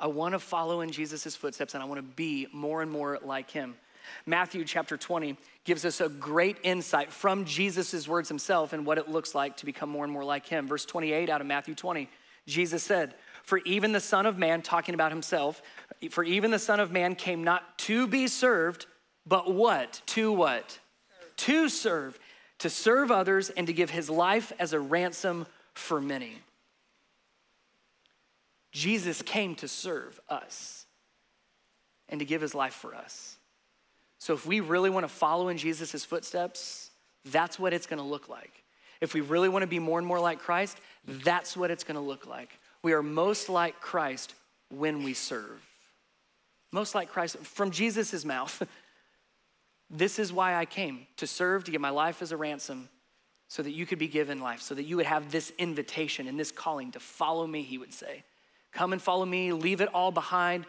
I 0.00 0.06
want 0.06 0.32
to 0.32 0.38
follow 0.38 0.80
in 0.80 0.90
Jesus' 0.90 1.36
footsteps 1.36 1.74
and 1.74 1.82
I 1.82 1.86
want 1.86 1.98
to 1.98 2.14
be 2.16 2.46
more 2.52 2.82
and 2.82 2.90
more 2.90 3.18
like 3.22 3.50
him. 3.50 3.74
Matthew 4.26 4.64
chapter 4.64 4.96
20 4.96 5.36
gives 5.64 5.84
us 5.84 6.00
a 6.00 6.08
great 6.08 6.56
insight 6.62 7.12
from 7.12 7.44
Jesus' 7.44 8.08
words 8.08 8.28
himself 8.28 8.72
and 8.72 8.86
what 8.86 8.98
it 8.98 9.08
looks 9.08 9.34
like 9.34 9.58
to 9.58 9.66
become 9.66 9.88
more 9.88 10.04
and 10.04 10.12
more 10.12 10.24
like 10.24 10.46
him. 10.46 10.66
Verse 10.66 10.84
28 10.84 11.28
out 11.28 11.40
of 11.40 11.46
Matthew 11.46 11.74
20, 11.74 12.08
Jesus 12.46 12.82
said, 12.82 13.14
For 13.42 13.58
even 13.58 13.92
the 13.92 14.00
Son 14.00 14.26
of 14.26 14.38
Man, 14.38 14.62
talking 14.62 14.94
about 14.94 15.12
himself, 15.12 15.62
for 16.10 16.24
even 16.24 16.50
the 16.50 16.58
Son 16.58 16.80
of 16.80 16.90
Man 16.90 17.14
came 17.14 17.44
not 17.44 17.78
to 17.80 18.06
be 18.06 18.26
served, 18.26 18.86
but 19.26 19.52
what? 19.52 20.02
To 20.06 20.32
what? 20.32 20.70
Serve. 20.70 21.36
To 21.36 21.68
serve, 21.68 22.18
to 22.58 22.70
serve 22.70 23.10
others 23.10 23.50
and 23.50 23.66
to 23.66 23.72
give 23.72 23.90
his 23.90 24.08
life 24.08 24.52
as 24.58 24.72
a 24.72 24.80
ransom 24.80 25.46
for 25.74 26.00
many. 26.00 26.38
Jesus 28.72 29.22
came 29.22 29.54
to 29.56 29.68
serve 29.68 30.20
us 30.28 30.86
and 32.08 32.20
to 32.20 32.26
give 32.26 32.40
his 32.40 32.54
life 32.54 32.74
for 32.74 32.94
us. 32.94 33.36
So 34.18 34.34
if 34.34 34.44
we 34.46 34.60
really 34.60 34.90
want 34.90 35.04
to 35.04 35.08
follow 35.08 35.48
in 35.48 35.56
Jesus' 35.56 36.04
footsteps, 36.04 36.90
that's 37.24 37.58
what 37.58 37.72
it's 37.72 37.86
going 37.86 38.02
to 38.02 38.08
look 38.08 38.28
like. 38.28 38.52
If 39.00 39.14
we 39.14 39.22
really 39.22 39.48
want 39.48 39.62
to 39.62 39.66
be 39.66 39.78
more 39.78 39.98
and 39.98 40.06
more 40.06 40.20
like 40.20 40.40
Christ, 40.40 40.78
that's 41.06 41.56
what 41.56 41.70
it's 41.70 41.84
going 41.84 41.94
to 41.94 42.00
look 42.00 42.26
like. 42.26 42.58
We 42.82 42.92
are 42.92 43.02
most 43.02 43.48
like 43.48 43.80
Christ 43.80 44.34
when 44.68 45.02
we 45.02 45.14
serve. 45.14 45.66
Most 46.70 46.94
like 46.94 47.10
Christ 47.10 47.38
from 47.38 47.70
Jesus' 47.70 48.24
mouth. 48.24 48.62
this 49.90 50.18
is 50.18 50.32
why 50.32 50.54
I 50.54 50.66
came 50.66 51.06
to 51.16 51.26
serve, 51.26 51.64
to 51.64 51.70
give 51.70 51.80
my 51.80 51.90
life 51.90 52.22
as 52.22 52.30
a 52.30 52.36
ransom, 52.36 52.88
so 53.48 53.62
that 53.62 53.72
you 53.72 53.86
could 53.86 53.98
be 53.98 54.06
given 54.06 54.40
life, 54.40 54.60
so 54.60 54.74
that 54.74 54.84
you 54.84 54.96
would 54.96 55.06
have 55.06 55.32
this 55.32 55.52
invitation 55.58 56.28
and 56.28 56.38
this 56.38 56.52
calling 56.52 56.92
to 56.92 57.00
follow 57.00 57.46
me, 57.46 57.62
he 57.62 57.78
would 57.78 57.92
say. 57.92 58.22
Come 58.72 58.92
and 58.92 59.02
follow 59.02 59.24
me, 59.24 59.52
leave 59.52 59.80
it 59.80 59.88
all 59.92 60.12
behind, 60.12 60.66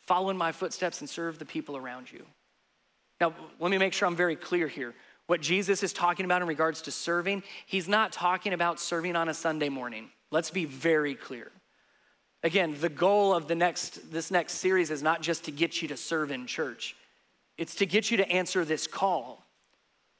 follow 0.00 0.30
in 0.30 0.36
my 0.36 0.52
footsteps, 0.52 1.00
and 1.00 1.08
serve 1.08 1.38
the 1.38 1.44
people 1.44 1.76
around 1.76 2.10
you. 2.10 2.24
Now, 3.20 3.34
let 3.60 3.70
me 3.70 3.78
make 3.78 3.92
sure 3.92 4.06
I'm 4.08 4.16
very 4.16 4.36
clear 4.36 4.68
here. 4.68 4.94
What 5.26 5.40
Jesus 5.40 5.82
is 5.82 5.92
talking 5.92 6.24
about 6.24 6.42
in 6.42 6.48
regards 6.48 6.82
to 6.82 6.90
serving, 6.90 7.42
he's 7.66 7.88
not 7.88 8.12
talking 8.12 8.52
about 8.52 8.80
serving 8.80 9.16
on 9.16 9.28
a 9.28 9.34
Sunday 9.34 9.68
morning. 9.68 10.10
Let's 10.30 10.50
be 10.50 10.64
very 10.64 11.14
clear. 11.14 11.50
Again, 12.42 12.76
the 12.80 12.88
goal 12.88 13.32
of 13.32 13.46
the 13.46 13.54
next 13.54 14.10
this 14.10 14.30
next 14.30 14.54
series 14.54 14.90
is 14.90 15.02
not 15.02 15.22
just 15.22 15.44
to 15.44 15.52
get 15.52 15.80
you 15.80 15.88
to 15.88 15.96
serve 15.96 16.32
in 16.32 16.46
church. 16.46 16.96
It's 17.56 17.76
to 17.76 17.86
get 17.86 18.10
you 18.10 18.16
to 18.16 18.28
answer 18.28 18.64
this 18.64 18.88
call 18.88 19.44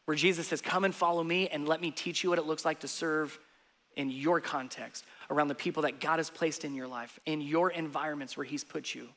where 0.05 0.17
Jesus 0.17 0.47
says, 0.47 0.61
"Come 0.61 0.85
and 0.85 0.95
follow 0.95 1.25
me 1.25 1.49
and 1.49 1.67
let 1.67 1.81
me 1.81 1.91
teach 1.91 2.23
you 2.23 2.31
what 2.31 2.39
it 2.39 2.47
looks 2.47 2.65
like 2.65 2.81
to 2.81 2.89
serve 2.89 3.41
in 3.97 4.11
your 4.11 4.41
context, 4.41 5.05
around 5.31 5.49
the 5.49 5.55
people 5.55 5.83
that 5.83 6.01
God 6.01 6.19
has 6.19 6.31
placed 6.31 6.65
in 6.65 6.75
your 6.75 6.89
life, 6.89 7.19
in 7.27 7.41
your 7.41 7.71
environments 7.71 8.37
where 8.37 8.45
He's 8.45 8.65
put 8.65 8.95
you, 8.95 9.09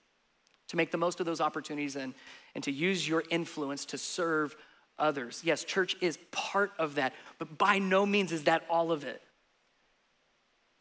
to 0.68 0.78
make 0.78 0.92
the 0.92 0.98
most 0.98 1.20
of 1.20 1.26
those 1.26 1.42
opportunities 1.42 1.96
and, 1.96 2.14
and 2.56 2.64
to 2.64 2.72
use 2.72 3.08
your 3.08 3.24
influence 3.30 3.86
to 3.86 3.98
serve 3.98 4.56
others. 4.98 5.42
Yes, 5.44 5.64
church 5.64 5.96
is 6.02 6.18
part 6.32 6.72
of 6.80 6.96
that, 6.96 7.14
but 7.38 7.58
by 7.58 7.80
no 7.80 8.06
means 8.06 8.32
is 8.32 8.46
that 8.46 8.64
all 8.70 8.92
of 8.92 9.04
it. 9.04 9.22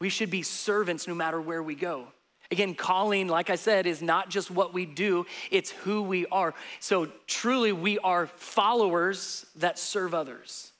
We 0.01 0.09
should 0.09 0.31
be 0.31 0.43
servants 0.43 1.07
no 1.07 1.15
matter 1.15 1.41
where 1.41 1.63
we 1.63 1.75
go. 1.75 2.09
Again, 2.51 2.75
calling, 2.75 3.29
like 3.29 3.49
I 3.49 3.57
said, 3.57 3.87
is 3.87 4.03
not 4.03 4.29
just 4.29 4.51
what 4.51 4.75
we 4.75 4.85
do, 4.85 5.25
it's 5.51 5.71
who 5.71 6.03
we 6.03 6.27
are. 6.27 6.55
So 6.79 7.09
truly, 7.27 7.73
we 7.73 7.99
are 7.99 8.27
followers 8.27 9.47
that 9.57 9.79
serve 9.79 10.15
others. 10.15 10.73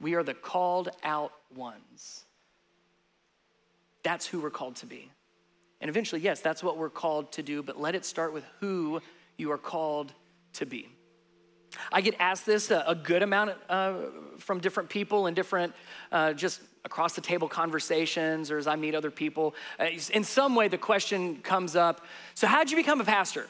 We 0.00 0.14
are 0.14 0.22
the 0.22 0.34
called 0.34 0.90
out 1.02 1.32
ones. 1.54 2.24
That's 4.02 4.26
who 4.26 4.40
we're 4.40 4.50
called 4.50 4.76
to 4.76 4.86
be. 4.86 5.10
And 5.80 5.88
eventually, 5.88 6.20
yes, 6.20 6.40
that's 6.40 6.62
what 6.62 6.76
we're 6.76 6.90
called 6.90 7.32
to 7.32 7.42
do, 7.42 7.62
but 7.62 7.80
let 7.80 7.94
it 7.94 8.04
start 8.04 8.32
with 8.32 8.44
who 8.60 9.00
you 9.36 9.52
are 9.52 9.58
called 9.58 10.12
to 10.54 10.66
be. 10.66 10.88
I 11.92 12.00
get 12.00 12.14
asked 12.18 12.46
this 12.46 12.70
a, 12.70 12.84
a 12.86 12.94
good 12.94 13.22
amount 13.22 13.52
uh, 13.68 13.94
from 14.38 14.58
different 14.60 14.88
people 14.88 15.26
and 15.26 15.36
different, 15.36 15.74
uh, 16.10 16.32
just 16.32 16.60
across 16.84 17.14
the 17.14 17.20
table 17.20 17.48
conversations 17.48 18.50
or 18.50 18.58
as 18.58 18.66
I 18.66 18.76
meet 18.76 18.94
other 18.94 19.10
people. 19.10 19.54
Uh, 19.78 19.86
in 20.12 20.24
some 20.24 20.54
way, 20.54 20.68
the 20.68 20.78
question 20.78 21.36
comes 21.36 21.76
up 21.76 22.04
so, 22.34 22.46
how'd 22.46 22.70
you 22.70 22.76
become 22.76 23.00
a 23.00 23.04
pastor? 23.04 23.46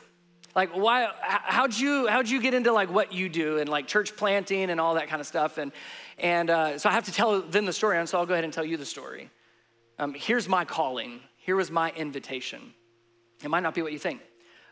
Like, 0.56 0.76
why, 0.76 1.08
how'd 1.20 1.78
you, 1.78 2.08
how'd 2.08 2.28
you 2.28 2.40
get 2.42 2.52
into 2.52 2.72
like 2.72 2.90
what 2.90 3.12
you 3.12 3.28
do 3.28 3.58
and 3.58 3.68
like 3.68 3.86
church 3.86 4.16
planting 4.16 4.70
and 4.70 4.80
all 4.80 4.94
that 4.94 5.08
kind 5.08 5.20
of 5.20 5.26
stuff? 5.26 5.56
And, 5.56 5.72
and 6.18 6.50
uh, 6.50 6.78
so 6.78 6.88
I 6.88 6.92
have 6.92 7.04
to 7.04 7.12
tell 7.12 7.40
them 7.40 7.64
the 7.64 7.72
story, 7.72 7.98
and 7.98 8.08
so 8.08 8.18
I'll 8.18 8.26
go 8.26 8.34
ahead 8.34 8.44
and 8.44 8.52
tell 8.52 8.64
you 8.64 8.76
the 8.76 8.86
story. 8.86 9.30
Um, 9.98 10.14
here's 10.14 10.48
my 10.48 10.64
calling. 10.64 11.20
Here 11.36 11.56
was 11.56 11.70
my 11.70 11.90
invitation. 11.92 12.74
It 13.42 13.50
might 13.50 13.62
not 13.62 13.74
be 13.74 13.82
what 13.82 13.92
you 13.92 13.98
think. 13.98 14.20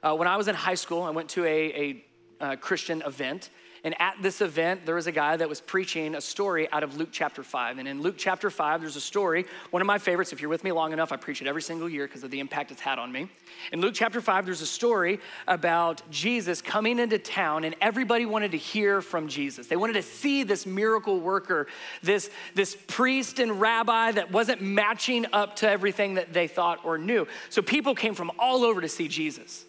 Uh, 0.03 0.15
when 0.15 0.29
I 0.29 0.37
was 0.37 0.49
in 0.49 0.55
high 0.55 0.75
school, 0.75 1.03
I 1.03 1.11
went 1.11 1.29
to 1.31 1.45
a, 1.45 1.49
a, 1.49 2.05
a 2.41 2.45
uh, 2.45 2.57
Christian 2.57 3.03
event, 3.03 3.51
and 3.85 4.01
at 4.01 4.17
this 4.21 4.41
event, 4.41 4.87
there 4.87 4.95
was 4.95 5.07
a 5.07 5.13
guy 5.13 5.37
that 5.37 5.49
was 5.49 5.61
preaching 5.61 6.15
a 6.15 6.21
story 6.21 6.71
out 6.73 6.83
of 6.83 6.97
Luke 6.97 7.11
chapter 7.13 7.43
5. 7.43 7.79
And 7.79 7.87
in 7.87 8.03
Luke 8.03 8.17
chapter 8.17 8.51
5, 8.51 8.81
there's 8.81 8.97
a 8.97 9.01
story, 9.01 9.47
one 9.71 9.83
of 9.83 9.87
my 9.87 9.99
favorites. 9.99 10.33
If 10.33 10.41
you're 10.41 10.51
with 10.51 10.65
me 10.65 10.73
long 10.73 10.93
enough, 10.93 11.13
I 11.13 11.17
preach 11.17 11.41
it 11.41 11.47
every 11.47 11.63
single 11.63 11.89
year 11.89 12.07
because 12.07 12.25
of 12.25 12.31
the 12.31 12.41
impact 12.41 12.71
it's 12.71 12.81
had 12.81 12.99
on 12.99 13.13
me. 13.13 13.29
In 13.73 13.81
Luke 13.81 13.95
chapter 13.95 14.21
5, 14.21 14.47
there's 14.47 14.61
a 14.63 14.67
story 14.67 15.21
about 15.47 16.03
Jesus 16.11 16.63
coming 16.63 16.99
into 16.99 17.19
town, 17.19 17.65
and 17.65 17.75
everybody 17.81 18.27
wanted 18.27 18.53
to 18.53 18.59
hear 18.59 19.01
from 19.01 19.29
Jesus. 19.29 19.67
They 19.67 19.77
wanted 19.77 19.95
to 19.95 20.03
see 20.03 20.43
this 20.43 20.67
miracle 20.67 21.21
worker, 21.21 21.67
this, 22.03 22.31
this 22.55 22.77
priest 22.87 23.39
and 23.39 23.61
rabbi 23.61 24.13
that 24.13 24.31
wasn't 24.31 24.63
matching 24.63 25.27
up 25.33 25.57
to 25.57 25.71
everything 25.71 26.15
that 26.15 26.33
they 26.33 26.49
thought 26.49 26.85
or 26.85 26.99
knew. 26.99 27.27
So 27.51 27.63
people 27.63 27.95
came 27.95 28.15
from 28.15 28.31
all 28.39 28.65
over 28.65 28.81
to 28.81 28.89
see 28.89 29.09
Jesus. 29.09 29.65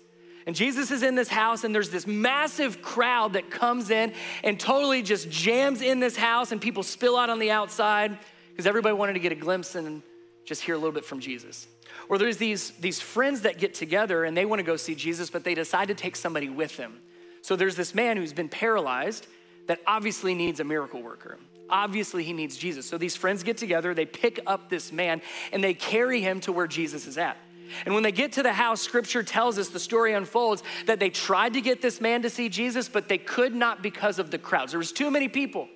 And 0.47 0.55
Jesus 0.55 0.91
is 0.91 1.03
in 1.03 1.15
this 1.15 1.27
house, 1.27 1.65
and 1.65 1.75
there's 1.75 1.89
this 1.89 2.07
massive 2.07 2.81
crowd 2.81 3.33
that 3.33 3.51
comes 3.51 3.89
in 3.89 4.13
and 4.45 4.57
totally 4.57 5.01
just 5.01 5.29
jams 5.29 5.81
in 5.81 5.99
this 5.99 6.15
house, 6.15 6.53
and 6.53 6.61
people 6.61 6.83
spill 6.83 7.17
out 7.17 7.29
on 7.29 7.37
the 7.37 7.51
outside 7.51 8.17
because 8.49 8.65
everybody 8.65 8.95
wanted 8.95 9.13
to 9.13 9.19
get 9.19 9.33
a 9.33 9.35
glimpse 9.35 9.75
and 9.75 10.01
just 10.45 10.63
hear 10.63 10.73
a 10.73 10.77
little 10.77 10.93
bit 10.93 11.03
from 11.03 11.19
Jesus. 11.19 11.67
Or 12.07 12.17
there's 12.17 12.37
these, 12.37 12.71
these 12.79 13.01
friends 13.01 13.41
that 13.41 13.57
get 13.57 13.73
together 13.73 14.23
and 14.23 14.37
they 14.37 14.45
want 14.45 14.59
to 14.59 14.63
go 14.63 14.77
see 14.77 14.95
Jesus, 14.95 15.29
but 15.29 15.43
they 15.43 15.53
decide 15.53 15.89
to 15.89 15.93
take 15.93 16.15
somebody 16.15 16.47
with 16.47 16.77
them. 16.77 17.01
So 17.41 17.57
there's 17.57 17.75
this 17.75 17.93
man 17.93 18.15
who's 18.15 18.31
been 18.31 18.49
paralyzed 18.49 19.27
that 19.67 19.81
obviously 19.85 20.33
needs 20.33 20.61
a 20.61 20.63
miracle 20.63 21.01
worker. 21.01 21.37
Obviously, 21.69 22.23
he 22.23 22.31
needs 22.31 22.55
Jesus. 22.55 22.87
So 22.87 22.97
these 22.97 23.17
friends 23.17 23.43
get 23.43 23.57
together, 23.57 23.93
they 23.93 24.05
pick 24.05 24.39
up 24.47 24.69
this 24.69 24.93
man, 24.93 25.21
and 25.51 25.61
they 25.61 25.73
carry 25.73 26.21
him 26.21 26.39
to 26.41 26.53
where 26.53 26.67
Jesus 26.67 27.05
is 27.05 27.17
at. 27.17 27.37
And 27.85 27.93
when 27.93 28.03
they 28.03 28.11
get 28.11 28.33
to 28.33 28.43
the 28.43 28.53
house, 28.53 28.81
scripture 28.81 29.23
tells 29.23 29.57
us 29.57 29.69
the 29.69 29.79
story 29.79 30.13
unfolds 30.13 30.63
that 30.85 30.99
they 30.99 31.09
tried 31.09 31.53
to 31.53 31.61
get 31.61 31.81
this 31.81 32.01
man 32.01 32.21
to 32.23 32.29
see 32.29 32.49
Jesus, 32.49 32.89
but 32.89 33.07
they 33.07 33.17
could 33.17 33.53
not 33.53 33.81
because 33.81 34.19
of 34.19 34.31
the 34.31 34.37
crowds. 34.37 34.71
There 34.71 34.79
was 34.79 34.91
too 34.91 35.11
many 35.11 35.27
people. 35.27 35.67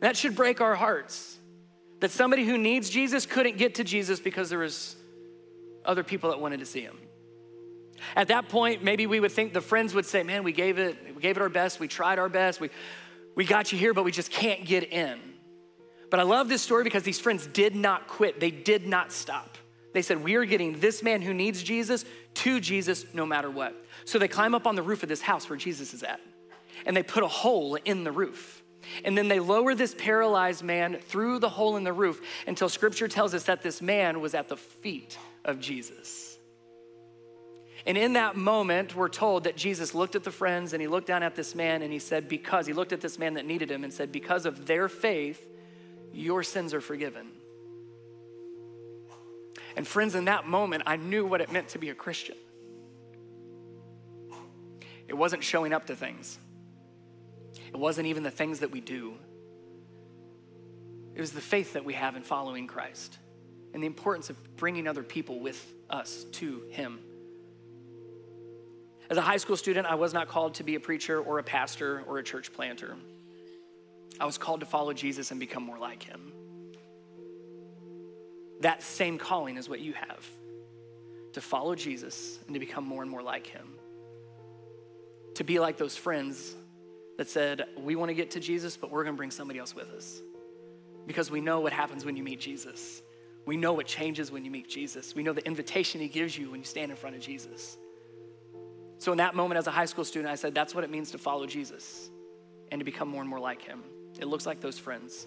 That 0.00 0.16
should 0.16 0.34
break 0.34 0.60
our 0.60 0.74
hearts. 0.74 1.38
That 2.00 2.10
somebody 2.10 2.44
who 2.44 2.58
needs 2.58 2.90
Jesus 2.90 3.26
couldn't 3.26 3.58
get 3.58 3.76
to 3.76 3.84
Jesus 3.84 4.18
because 4.18 4.50
there 4.50 4.58
was 4.58 4.96
other 5.84 6.02
people 6.02 6.30
that 6.30 6.40
wanted 6.40 6.58
to 6.60 6.66
see 6.66 6.80
him. 6.80 6.98
At 8.16 8.28
that 8.28 8.48
point, 8.48 8.82
maybe 8.82 9.06
we 9.06 9.20
would 9.20 9.32
think 9.32 9.52
the 9.52 9.60
friends 9.60 9.94
would 9.94 10.06
say, 10.06 10.22
Man, 10.22 10.42
we 10.42 10.52
gave 10.52 10.78
it, 10.78 10.96
we 11.14 11.22
gave 11.22 11.36
it 11.36 11.40
our 11.40 11.48
best, 11.48 11.78
we 11.78 11.88
tried 11.88 12.18
our 12.18 12.28
best, 12.28 12.60
we, 12.60 12.70
we 13.34 13.44
got 13.44 13.72
you 13.72 13.78
here, 13.78 13.94
but 13.94 14.04
we 14.04 14.10
just 14.10 14.30
can't 14.30 14.64
get 14.64 14.92
in. 14.92 15.18
But 16.10 16.20
I 16.20 16.24
love 16.24 16.48
this 16.48 16.62
story 16.62 16.84
because 16.84 17.04
these 17.04 17.18
friends 17.18 17.46
did 17.46 17.74
not 17.74 18.06
quit, 18.08 18.40
they 18.40 18.50
did 18.50 18.86
not 18.86 19.12
stop. 19.12 19.56
They 19.92 20.02
said, 20.02 20.22
We 20.22 20.34
are 20.36 20.44
getting 20.44 20.80
this 20.80 21.02
man 21.02 21.22
who 21.22 21.34
needs 21.34 21.62
Jesus 21.62 22.04
to 22.34 22.60
Jesus 22.60 23.04
no 23.12 23.26
matter 23.26 23.50
what. 23.50 23.74
So 24.04 24.18
they 24.18 24.28
climb 24.28 24.54
up 24.54 24.66
on 24.66 24.74
the 24.74 24.82
roof 24.82 25.02
of 25.02 25.08
this 25.08 25.22
house 25.22 25.48
where 25.48 25.56
Jesus 25.56 25.94
is 25.94 26.02
at, 26.02 26.20
and 26.86 26.96
they 26.96 27.02
put 27.02 27.22
a 27.22 27.28
hole 27.28 27.76
in 27.76 28.04
the 28.04 28.12
roof. 28.12 28.62
And 29.04 29.16
then 29.16 29.28
they 29.28 29.38
lower 29.38 29.74
this 29.74 29.94
paralyzed 29.96 30.62
man 30.62 30.98
through 31.00 31.38
the 31.38 31.48
hole 31.48 31.76
in 31.76 31.84
the 31.84 31.92
roof 31.92 32.20
until 32.46 32.68
scripture 32.68 33.06
tells 33.06 33.32
us 33.32 33.44
that 33.44 33.62
this 33.62 33.80
man 33.80 34.20
was 34.20 34.34
at 34.34 34.48
the 34.48 34.56
feet 34.56 35.18
of 35.44 35.60
Jesus. 35.60 36.36
And 37.86 37.98
in 37.98 38.12
that 38.12 38.36
moment, 38.36 38.94
we're 38.94 39.08
told 39.08 39.44
that 39.44 39.56
Jesus 39.56 39.94
looked 39.94 40.14
at 40.14 40.22
the 40.22 40.30
friends 40.30 40.72
and 40.72 40.80
he 40.80 40.86
looked 40.86 41.08
down 41.08 41.22
at 41.22 41.34
this 41.34 41.54
man 41.54 41.82
and 41.82 41.92
he 41.92 41.98
said, 41.98 42.28
Because 42.28 42.66
he 42.66 42.72
looked 42.72 42.92
at 42.92 43.00
this 43.00 43.18
man 43.18 43.34
that 43.34 43.44
needed 43.44 43.70
him 43.70 43.82
and 43.82 43.92
said, 43.92 44.12
Because 44.12 44.46
of 44.46 44.66
their 44.66 44.88
faith, 44.88 45.48
your 46.12 46.42
sins 46.42 46.74
are 46.74 46.80
forgiven. 46.80 47.28
And 49.76 49.86
friends, 49.86 50.14
in 50.14 50.26
that 50.26 50.46
moment, 50.46 50.84
I 50.86 50.96
knew 50.96 51.26
what 51.26 51.40
it 51.40 51.50
meant 51.50 51.68
to 51.70 51.78
be 51.78 51.90
a 51.90 51.94
Christian. 51.94 52.36
It 55.08 55.14
wasn't 55.14 55.44
showing 55.44 55.72
up 55.72 55.86
to 55.86 55.96
things, 55.96 56.38
it 57.56 57.78
wasn't 57.78 58.06
even 58.06 58.22
the 58.22 58.30
things 58.30 58.60
that 58.60 58.70
we 58.70 58.80
do. 58.80 59.14
It 61.14 61.20
was 61.20 61.32
the 61.32 61.42
faith 61.42 61.74
that 61.74 61.84
we 61.84 61.92
have 61.92 62.16
in 62.16 62.22
following 62.22 62.66
Christ 62.66 63.18
and 63.74 63.82
the 63.82 63.86
importance 63.86 64.30
of 64.30 64.56
bringing 64.56 64.88
other 64.88 65.02
people 65.02 65.40
with 65.40 65.74
us 65.90 66.24
to 66.32 66.62
Him. 66.70 67.00
As 69.10 69.18
a 69.18 69.20
high 69.20 69.36
school 69.36 69.58
student, 69.58 69.86
I 69.86 69.94
was 69.94 70.14
not 70.14 70.28
called 70.28 70.54
to 70.54 70.62
be 70.62 70.74
a 70.74 70.80
preacher 70.80 71.20
or 71.20 71.38
a 71.38 71.42
pastor 71.42 72.02
or 72.06 72.16
a 72.18 72.22
church 72.22 72.52
planter. 72.52 72.96
I 74.18 74.24
was 74.24 74.38
called 74.38 74.60
to 74.60 74.66
follow 74.66 74.94
Jesus 74.94 75.30
and 75.30 75.38
become 75.38 75.62
more 75.62 75.78
like 75.78 76.02
Him. 76.02 76.32
That 78.62 78.82
same 78.82 79.18
calling 79.18 79.56
is 79.58 79.68
what 79.68 79.80
you 79.80 79.92
have 79.92 80.26
to 81.34 81.40
follow 81.40 81.74
Jesus 81.74 82.40
and 82.46 82.54
to 82.54 82.60
become 82.60 82.84
more 82.84 83.02
and 83.02 83.10
more 83.10 83.22
like 83.22 83.46
Him 83.46 83.78
to 85.34 85.44
be 85.44 85.58
like 85.58 85.76
those 85.76 85.96
friends 85.96 86.54
that 87.18 87.28
said, 87.28 87.64
We 87.76 87.96
want 87.96 88.10
to 88.10 88.14
get 88.14 88.32
to 88.32 88.40
Jesus, 88.40 88.76
but 88.76 88.90
we're 88.90 89.04
going 89.04 89.14
to 89.14 89.18
bring 89.18 89.30
somebody 89.30 89.58
else 89.58 89.74
with 89.74 89.90
us. 89.90 90.20
Because 91.06 91.30
we 91.30 91.40
know 91.40 91.60
what 91.60 91.72
happens 91.72 92.04
when 92.04 92.16
you 92.16 92.22
meet 92.22 92.40
Jesus. 92.40 93.02
We 93.44 93.56
know 93.56 93.72
what 93.72 93.86
changes 93.86 94.30
when 94.30 94.44
you 94.44 94.50
meet 94.50 94.68
Jesus. 94.68 95.14
We 95.14 95.22
know 95.22 95.32
the 95.32 95.44
invitation 95.44 96.00
he 96.00 96.08
gives 96.08 96.38
you 96.38 96.50
when 96.50 96.60
you 96.60 96.66
stand 96.66 96.90
in 96.90 96.96
front 96.96 97.16
of 97.16 97.22
Jesus. 97.22 97.76
So, 98.98 99.10
in 99.10 99.18
that 99.18 99.34
moment, 99.34 99.58
as 99.58 99.66
a 99.66 99.72
high 99.72 99.86
school 99.86 100.04
student, 100.04 100.30
I 100.30 100.36
said, 100.36 100.54
That's 100.54 100.74
what 100.74 100.84
it 100.84 100.90
means 100.90 101.10
to 101.12 101.18
follow 101.18 101.46
Jesus 101.46 102.10
and 102.70 102.78
to 102.78 102.84
become 102.84 103.08
more 103.08 103.20
and 103.20 103.28
more 103.28 103.40
like 103.40 103.62
him. 103.62 103.82
It 104.18 104.26
looks 104.26 104.46
like 104.46 104.60
those 104.60 104.78
friends. 104.78 105.26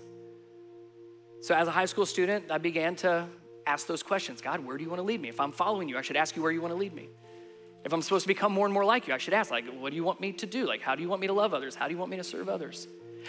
So, 1.45 1.53
as 1.53 1.67
a 1.67 1.71
high 1.71 1.85
school 1.85 2.07
student, 2.07 2.49
I 2.49 2.57
began 2.57 2.95
to 2.95 3.27
ask 3.67 3.85
those 3.85 4.01
questions 4.01 4.41
God, 4.41 4.65
where 4.65 4.79
do 4.79 4.83
you 4.83 4.89
want 4.89 4.97
to 4.97 5.03
lead 5.03 5.21
me? 5.21 5.29
If 5.29 5.39
I'm 5.39 5.51
following 5.51 5.87
you, 5.87 5.95
I 5.95 6.01
should 6.01 6.15
ask 6.15 6.35
you 6.35 6.41
where 6.41 6.51
you 6.51 6.59
want 6.59 6.71
to 6.71 6.75
lead 6.75 6.91
me. 6.95 7.07
If 7.83 7.93
I'm 7.93 8.01
supposed 8.01 8.23
to 8.23 8.27
become 8.27 8.51
more 8.51 8.65
and 8.65 8.73
more 8.73 8.83
like 8.83 9.07
you, 9.07 9.13
I 9.13 9.19
should 9.19 9.35
ask, 9.35 9.51
like, 9.51 9.63
what 9.77 9.91
do 9.91 9.95
you 9.95 10.03
want 10.03 10.19
me 10.19 10.31
to 10.31 10.47
do? 10.47 10.65
Like, 10.65 10.81
how 10.81 10.95
do 10.95 11.03
you 11.03 11.07
want 11.07 11.21
me 11.21 11.27
to 11.27 11.33
love 11.33 11.53
others? 11.53 11.75
How 11.75 11.87
do 11.87 11.93
you 11.93 11.99
want 11.99 12.09
me 12.09 12.17
to 12.17 12.23
serve 12.23 12.49
others? 12.49 12.87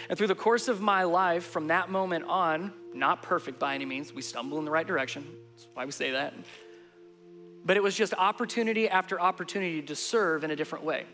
And 0.09 0.17
through 0.17 0.29
the 0.29 0.33
course 0.33 0.67
of 0.67 0.81
my 0.81 1.03
life, 1.03 1.43
from 1.43 1.67
that 1.67 1.91
moment 1.91 2.25
on, 2.25 2.73
not 2.91 3.21
perfect 3.21 3.59
by 3.59 3.75
any 3.75 3.85
means, 3.85 4.11
we 4.11 4.23
stumble 4.23 4.57
in 4.57 4.65
the 4.65 4.71
right 4.71 4.87
direction. 4.87 5.23
That's 5.53 5.67
why 5.75 5.85
we 5.85 5.91
say 5.91 6.09
that. 6.09 6.33
But 7.65 7.77
it 7.77 7.83
was 7.83 7.95
just 7.95 8.15
opportunity 8.15 8.89
after 8.89 9.21
opportunity 9.21 9.83
to 9.83 9.95
serve 9.95 10.43
in 10.43 10.49
a 10.49 10.55
different 10.55 10.85
way, 10.85 11.05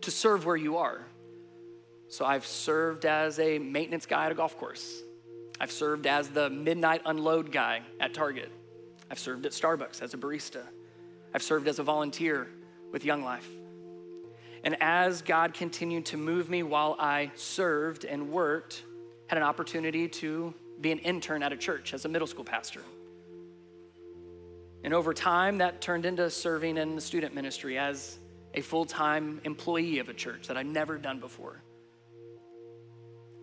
to 0.00 0.10
serve 0.10 0.46
where 0.46 0.56
you 0.56 0.78
are. 0.78 1.02
So 2.08 2.24
I've 2.24 2.46
served 2.46 3.04
as 3.04 3.38
a 3.38 3.58
maintenance 3.58 4.06
guy 4.06 4.24
at 4.24 4.32
a 4.32 4.34
golf 4.34 4.56
course. 4.56 5.02
I've 5.60 5.72
served 5.72 6.06
as 6.06 6.28
the 6.28 6.50
midnight 6.50 7.02
unload 7.04 7.50
guy 7.50 7.82
at 7.98 8.14
Target. 8.14 8.50
I've 9.10 9.18
served 9.18 9.46
at 9.46 9.52
Starbucks 9.52 10.02
as 10.02 10.14
a 10.14 10.16
barista. 10.16 10.62
I've 11.34 11.42
served 11.42 11.66
as 11.68 11.78
a 11.78 11.82
volunteer 11.82 12.48
with 12.92 13.04
Young 13.04 13.22
Life. 13.24 13.48
And 14.64 14.76
as 14.80 15.22
God 15.22 15.54
continued 15.54 16.06
to 16.06 16.16
move 16.16 16.48
me 16.50 16.62
while 16.62 16.96
I 16.98 17.30
served 17.34 18.04
and 18.04 18.30
worked, 18.30 18.82
had 19.26 19.38
an 19.38 19.44
opportunity 19.44 20.08
to 20.08 20.54
be 20.80 20.92
an 20.92 20.98
intern 21.00 21.42
at 21.42 21.52
a 21.52 21.56
church 21.56 21.94
as 21.94 22.04
a 22.04 22.08
middle 22.08 22.26
school 22.26 22.44
pastor. 22.44 22.82
And 24.84 24.94
over 24.94 25.12
time, 25.12 25.58
that 25.58 25.80
turned 25.80 26.06
into 26.06 26.30
serving 26.30 26.76
in 26.76 26.94
the 26.94 27.00
student 27.00 27.34
ministry 27.34 27.78
as 27.78 28.18
a 28.54 28.60
full 28.60 28.84
time 28.84 29.40
employee 29.44 29.98
of 29.98 30.08
a 30.08 30.14
church 30.14 30.46
that 30.48 30.56
I'd 30.56 30.66
never 30.66 30.98
done 30.98 31.20
before. 31.20 31.62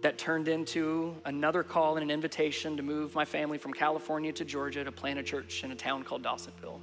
That 0.06 0.20
turned 0.20 0.48
into 0.48 1.16
another 1.26 1.64
call 1.64 1.96
and 1.96 2.04
an 2.04 2.12
invitation 2.12 2.78
to 2.78 2.84
move 2.84 3.16
my 3.16 3.26
family 3.26 3.58
from 3.58 3.74
California 3.74 4.32
to 4.34 4.46
Georgia 4.46 4.84
to 4.84 4.92
plant 4.92 5.18
a 5.18 5.24
church 5.24 5.64
in 5.64 5.72
a 5.72 5.76
town 5.76 6.04
called 6.04 6.22
Dawsonville 6.22 6.80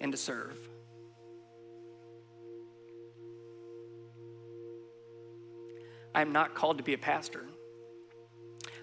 and 0.00 0.10
to 0.10 0.16
serve. 0.16 0.56
I 6.14 6.22
am 6.22 6.32
not 6.32 6.54
called 6.54 6.78
to 6.78 6.82
be 6.82 6.94
a 6.94 6.98
pastor. 6.98 7.44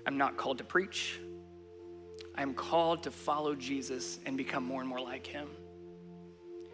I'm 0.06 0.20
not 0.20 0.38
called 0.38 0.60
to 0.60 0.64
preach. 0.64 1.20
I 2.36 2.44
am 2.44 2.54
called 2.54 3.02
to 3.02 3.10
follow 3.10 3.56
Jesus 3.56 4.20
and 4.28 4.38
become 4.38 4.64
more 4.64 4.82
and 4.82 4.88
more 4.88 5.02
like 5.02 5.26
him. 5.26 5.50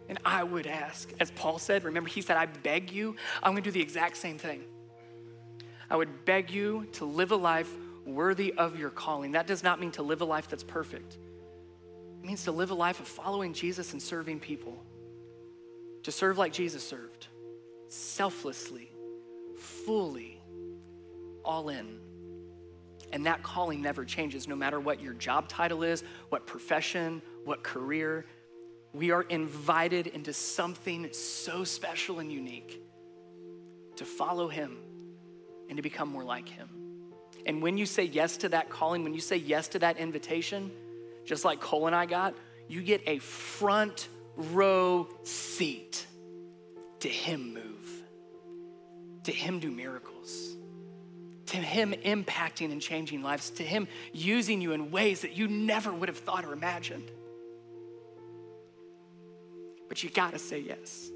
And 0.10 0.20
I 0.26 0.44
would 0.44 0.68
ask, 0.68 1.14
as 1.22 1.32
Paul 1.32 1.60
said, 1.60 1.86
remember, 1.86 2.10
he 2.10 2.20
said, 2.20 2.36
I 2.36 2.48
beg 2.48 2.92
you, 2.92 3.16
I'm 3.42 3.54
gonna 3.54 3.62
do 3.62 3.72
the 3.72 3.80
exact 3.80 4.18
same 4.18 4.38
thing. 4.38 4.66
I 5.90 5.96
would 5.96 6.26
beg 6.26 6.52
you 6.52 6.88
to 6.94 7.06
live 7.06 7.32
a 7.32 7.36
life 7.36 7.72
worthy 8.06 8.54
of 8.54 8.80
your 8.80 8.90
calling. 8.90 9.34
That 9.34 9.48
does 9.48 9.64
not 9.64 9.80
mean 9.80 9.92
to 9.94 10.04
live 10.04 10.22
a 10.22 10.26
life 10.26 10.48
that's 10.48 10.64
perfect 10.64 11.18
it 12.22 12.26
means 12.26 12.44
to 12.44 12.52
live 12.52 12.72
a 12.72 12.76
life 12.76 13.00
of 13.00 13.08
following 13.08 13.54
Jesus 13.54 13.94
and 13.94 14.02
serving 14.02 14.40
people. 14.40 14.84
To 16.04 16.12
serve 16.12 16.38
like 16.38 16.54
Jesus 16.54 16.88
served, 16.88 17.28
selflessly, 17.88 18.92
fully, 19.58 20.42
all 21.44 21.70
in. 21.70 22.00
And 23.12 23.26
that 23.26 23.44
calling 23.44 23.82
never 23.82 24.04
changes, 24.04 24.48
no 24.48 24.56
matter 24.56 24.80
what 24.80 25.02
your 25.02 25.14
job 25.14 25.48
title 25.48 25.84
is, 25.84 26.04
what 26.30 26.46
profession, 26.46 27.22
what 27.46 27.64
career. 27.64 28.26
We 28.94 29.12
are 29.12 29.24
invited 29.24 30.08
into 30.08 30.34
something 30.34 31.10
so 31.14 31.64
special 31.64 32.20
and 32.20 32.32
unique 32.32 32.82
to 33.96 34.06
follow 34.06 34.48
Him 34.48 34.78
and 35.70 35.78
to 35.78 35.82
become 35.82 36.10
more 36.10 36.24
like 36.24 36.48
Him. 36.48 36.70
And 37.46 37.62
when 37.62 37.78
you 37.78 37.86
say 37.86 38.04
yes 38.04 38.38
to 38.38 38.50
that 38.50 38.70
calling, 38.70 39.04
when 39.04 39.14
you 39.14 39.22
say 39.22 39.38
yes 39.38 39.70
to 39.70 39.80
that 39.80 39.98
invitation, 39.98 40.72
just 41.26 41.46
like 41.46 41.62
Cole 41.62 41.88
and 41.88 41.96
I 41.96 42.06
got, 42.06 42.36
you 42.68 42.82
get 42.84 43.02
a 43.08 43.20
front 43.20 44.10
row 44.36 45.08
seat 45.24 46.06
to 47.00 47.10
Him 47.10 47.54
move, 47.54 48.04
to 49.24 49.32
Him 49.32 49.60
do 49.60 49.72
miracles, 49.72 50.56
to 51.48 51.58
Him 51.58 51.94
impacting 52.04 52.72
and 52.72 52.82
changing 52.82 53.22
lives, 53.22 53.50
to 53.52 53.64
Him 53.64 53.88
using 54.12 54.62
you 54.62 54.74
in 54.74 54.92
ways 54.92 55.22
that 55.22 55.38
you 55.38 55.48
never 55.48 55.94
would 55.94 56.10
have 56.10 56.18
thought 56.18 56.44
or 56.44 56.54
imagined. 56.54 57.10
But 59.88 60.04
you 60.04 60.10
gotta 60.10 60.40
say 60.40 60.60
yes. 60.60 61.12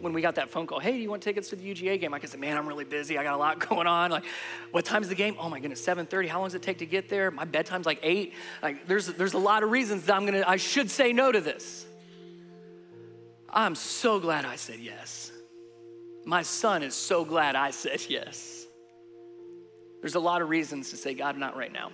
When 0.00 0.14
we 0.14 0.22
got 0.22 0.36
that 0.36 0.48
phone 0.50 0.66
call, 0.66 0.80
hey, 0.80 0.92
do 0.92 0.98
you 0.98 1.10
want 1.10 1.22
tickets 1.22 1.50
to 1.50 1.56
the 1.56 1.62
UGA 1.62 2.00
game? 2.00 2.14
I 2.14 2.20
said, 2.20 2.40
man, 2.40 2.56
I'm 2.56 2.66
really 2.66 2.84
busy. 2.84 3.18
I 3.18 3.22
got 3.22 3.34
a 3.34 3.36
lot 3.36 3.58
going 3.68 3.86
on. 3.86 4.10
Like, 4.10 4.24
what 4.70 4.84
time's 4.84 5.08
the 5.08 5.14
game? 5.14 5.36
Oh 5.38 5.48
my 5.48 5.60
goodness, 5.60 5.84
7:30. 5.84 6.28
How 6.28 6.38
long 6.38 6.46
does 6.46 6.54
it 6.54 6.62
take 6.62 6.78
to 6.78 6.86
get 6.86 7.08
there? 7.08 7.30
My 7.30 7.44
bedtime's 7.44 7.86
like 7.86 8.00
eight. 8.02 8.34
Like, 8.62 8.86
there's 8.86 9.06
there's 9.06 9.34
a 9.34 9.38
lot 9.38 9.62
of 9.62 9.70
reasons 9.70 10.06
that 10.06 10.16
I'm 10.16 10.24
gonna 10.24 10.44
I 10.46 10.56
should 10.56 10.90
say 10.90 11.12
no 11.12 11.30
to 11.30 11.40
this. 11.40 11.86
I'm 13.48 13.74
so 13.74 14.20
glad 14.20 14.44
I 14.44 14.56
said 14.56 14.80
yes. 14.80 15.32
My 16.24 16.42
son 16.42 16.82
is 16.82 16.94
so 16.94 17.24
glad 17.24 17.56
I 17.56 17.70
said 17.70 18.00
yes. 18.08 18.66
There's 20.00 20.14
a 20.14 20.20
lot 20.20 20.40
of 20.40 20.48
reasons 20.48 20.90
to 20.90 20.96
say, 20.96 21.14
God, 21.14 21.36
not 21.36 21.56
right 21.56 21.72
now. 21.72 21.90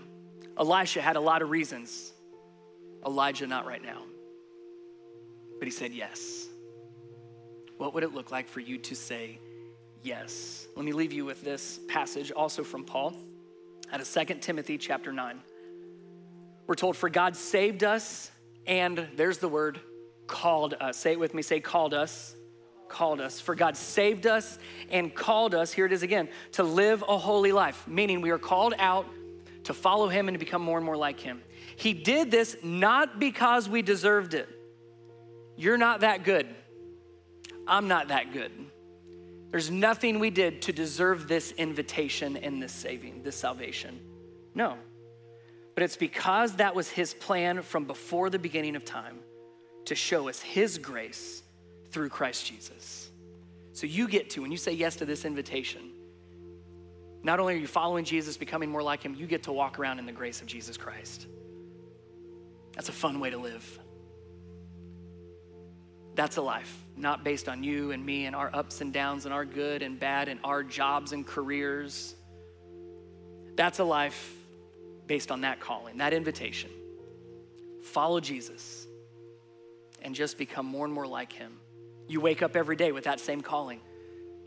Elisha 0.59 1.01
had 1.01 1.17
a 1.17 1.21
lot 1.21 1.43
of 1.43 1.51
reasons. 1.51 2.13
Elijah, 3.05 3.47
not 3.47 3.67
right 3.67 3.83
now. 3.83 4.03
But 5.59 5.67
he 5.67 5.73
said 5.73 5.93
yes 5.93 6.46
what 7.79 7.95
would 7.95 8.03
it 8.03 8.15
look 8.15 8.31
like 8.31 8.49
for 8.49 8.61
you 8.61 8.79
to 8.79 8.95
say 8.95 9.39
yes? 10.03 10.67
Let 10.77 10.85
me 10.85 10.93
leave 10.93 11.13
you 11.13 11.25
with 11.25 11.43
this 11.43 11.81
passage 11.89 12.31
also 12.31 12.65
from 12.65 12.85
Paul 12.85 13.15
out 13.93 14.01
of 14.01 14.09
2 14.09 14.35
Timothy 14.41 14.79
chapter 14.79 15.13
9. 15.13 15.41
We're 16.67 16.75
told, 16.75 16.97
For 16.97 17.09
God 17.09 17.37
saved 17.37 17.85
us, 17.85 18.31
and 18.67 19.07
there's 19.17 19.39
the 19.39 19.49
word, 19.49 19.81
called 20.27 20.75
us. 20.81 20.97
Say 20.97 21.13
it 21.13 21.21
with 21.21 21.35
me, 21.35 21.43
say, 21.43 21.61
called 21.61 21.95
us. 21.95 22.35
Called 22.89 23.21
us. 23.21 23.41
For 23.41 23.55
God 23.55 23.77
saved 23.77 24.27
us 24.27 24.59
and 24.91 25.15
called 25.15 25.55
us, 25.55 25.73
here 25.73 25.87
it 25.87 25.93
is 25.93 26.03
again, 26.03 26.29
to 26.53 26.63
live 26.63 27.05
a 27.07 27.19
holy 27.19 27.53
life, 27.53 27.87
meaning 27.87 28.21
we 28.21 28.31
are 28.31 28.39
called 28.39 28.75
out 28.79 29.07
to 29.65 29.75
follow 29.75 30.09
Him 30.09 30.29
and 30.29 30.35
to 30.35 30.39
become 30.39 30.63
more 30.63 30.79
and 30.79 30.87
more 30.87 30.97
like 30.97 31.21
Him. 31.21 31.43
He 31.77 31.93
did 31.93 32.31
this 32.31 32.57
not 32.63 33.19
because 33.19 33.69
we 33.69 33.83
deserved 33.83 34.35
it. 34.35 34.49
You're 35.57 35.79
not 35.79 36.01
that 36.01 36.25
good. 36.25 36.47
I'm 37.67 37.89
not 37.89 38.09
that 38.09 38.33
good. 38.33 38.53
There's 39.51 39.71
nothing 39.71 40.19
we 40.19 40.31
did 40.31 40.63
to 40.63 40.73
deserve 40.73 41.29
this 41.29 41.53
invitation 41.53 42.37
and 42.37 42.63
this 42.63 42.73
saving, 42.73 43.23
this 43.23 43.37
salvation. 43.37 44.01
No. 44.55 44.77
But 45.75 45.83
it's 45.83 45.97
because 45.97 46.57
that 46.57 46.75
was 46.75 46.89
his 46.89 47.15
plan 47.15 47.63
from 47.63 47.85
before 47.85 48.31
the 48.31 48.39
beginning 48.39 48.77
of 48.77 48.85
time 48.85 49.19
to 49.87 49.95
show 49.95 50.29
us 50.29 50.41
his 50.41 50.79
grace 50.79 51.43
through 51.91 52.09
Christ 52.09 52.47
Jesus. 52.47 53.11
So 53.73 53.87
you 53.87 54.09
get 54.09 54.31
to, 54.31 54.43
when 54.43 54.51
you 54.51 54.59
say 54.59 54.73
yes 54.73 54.97
to 54.97 55.05
this 55.05 55.25
invitation, 55.25 55.93
not 57.23 57.41
only 57.41 57.55
are 57.55 57.59
you 57.59 57.67
following 57.67 58.05
Jesus, 58.05 58.37
becoming 58.37 58.71
more 58.71 58.83
like 58.83 59.03
him, 59.03 59.15
you 59.15 59.27
get 59.27 59.43
to 59.45 59.53
walk 59.53 59.79
around 59.79 59.99
in 59.99 60.07
the 60.07 60.13
grace 60.13 60.41
of 60.41 60.47
Jesus 60.47 60.77
Christ. 60.77 61.27
That's 62.75 62.89
a 62.89 62.93
fun 62.93 63.21
way 63.21 63.31
to 63.31 63.39
live. 63.39 63.79
That's 66.17 66.39
a 66.39 66.43
life, 66.43 66.75
not 66.97 67.25
based 67.25 67.47
on 67.47 67.63
you 67.63 67.93
and 67.93 68.05
me 68.05 68.25
and 68.25 68.35
our 68.35 68.51
ups 68.55 68.81
and 68.81 68.91
downs 68.93 69.27
and 69.27 69.35
our 69.35 69.45
good 69.45 69.83
and 69.83 70.01
bad 70.01 70.29
and 70.29 70.41
our 70.43 70.63
jobs 70.63 71.13
and 71.13 71.27
careers. 71.27 72.15
That's 73.55 73.79
a 73.79 73.85
life 73.85 74.35
based 75.07 75.31
on 75.31 75.43
that 75.43 75.61
calling, 75.61 75.99
that 75.99 76.15
invitation. 76.15 76.71
Follow 77.83 78.19
Jesus 78.19 78.87
and 80.01 80.15
just 80.15 80.39
become 80.39 80.65
more 80.65 80.87
and 80.87 80.95
more 80.95 81.07
like 81.07 81.33
him. 81.33 81.59
You 82.09 82.21
wake 82.21 82.43
up 82.43 82.57
every 82.57 82.77
day 82.77 82.93
with 82.93 83.05
that 83.05 83.21
same 83.21 83.43
calling. 83.43 83.81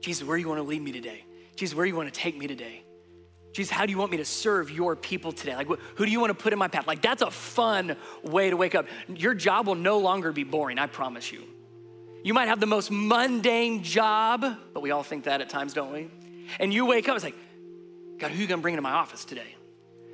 Jesus, 0.02 0.28
where 0.28 0.38
do 0.38 0.42
you 0.42 0.50
want 0.50 0.60
to 0.60 0.64
lead 0.68 0.82
me 0.82 0.92
today? 0.92 1.24
Jesus, 1.56 1.76
where 1.76 1.86
do 1.86 1.90
you 1.90 1.96
want 1.96 2.12
to 2.12 2.20
take 2.20 2.36
me 2.36 2.48
today? 2.48 2.84
Jesus, 3.54 3.70
how 3.70 3.86
do 3.86 3.92
you 3.92 3.98
want 3.98 4.12
me 4.12 4.18
to 4.18 4.26
serve 4.26 4.72
your 4.72 4.96
people 4.96 5.32
today? 5.32 5.56
Like, 5.56 5.68
who 5.68 6.06
do 6.06 6.12
you 6.12 6.20
want 6.20 6.30
to 6.32 6.44
put 6.44 6.52
in 6.54 6.60
my 6.60 6.68
path? 6.68 6.88
Like, 6.88 7.02
that's 7.02 7.22
a 7.22 7.30
fun 7.30 7.96
way 8.24 8.50
to 8.50 8.58
wake 8.58 8.74
up. 8.74 8.86
Your 9.08 9.34
job 9.34 9.68
will 9.68 9.76
no 9.76 10.00
longer 10.00 10.32
be 10.32 10.44
boring, 10.44 10.80
I 10.80 10.88
promise 10.88 11.32
you. 11.32 11.44
You 12.24 12.34
might 12.34 12.48
have 12.48 12.60
the 12.60 12.66
most 12.66 12.92
mundane 12.92 13.84
job, 13.84 14.46
but 14.74 14.82
we 14.82 14.92
all 14.92 15.04
think 15.04 15.24
that 15.24 15.42
at 15.42 15.50
times, 15.50 15.74
don't 15.74 15.94
we? 15.94 16.10
And 16.60 16.74
you 16.74 16.86
wake 16.86 17.08
up, 17.08 17.16
it's 17.16 17.24
like, 17.24 17.36
God, 18.18 18.32
who 18.32 18.38
are 18.38 18.42
you 18.42 18.48
gonna 18.48 18.62
bring 18.62 18.74
into 18.74 18.82
my 18.82 18.92
office 18.92 19.24
today? 19.24 19.56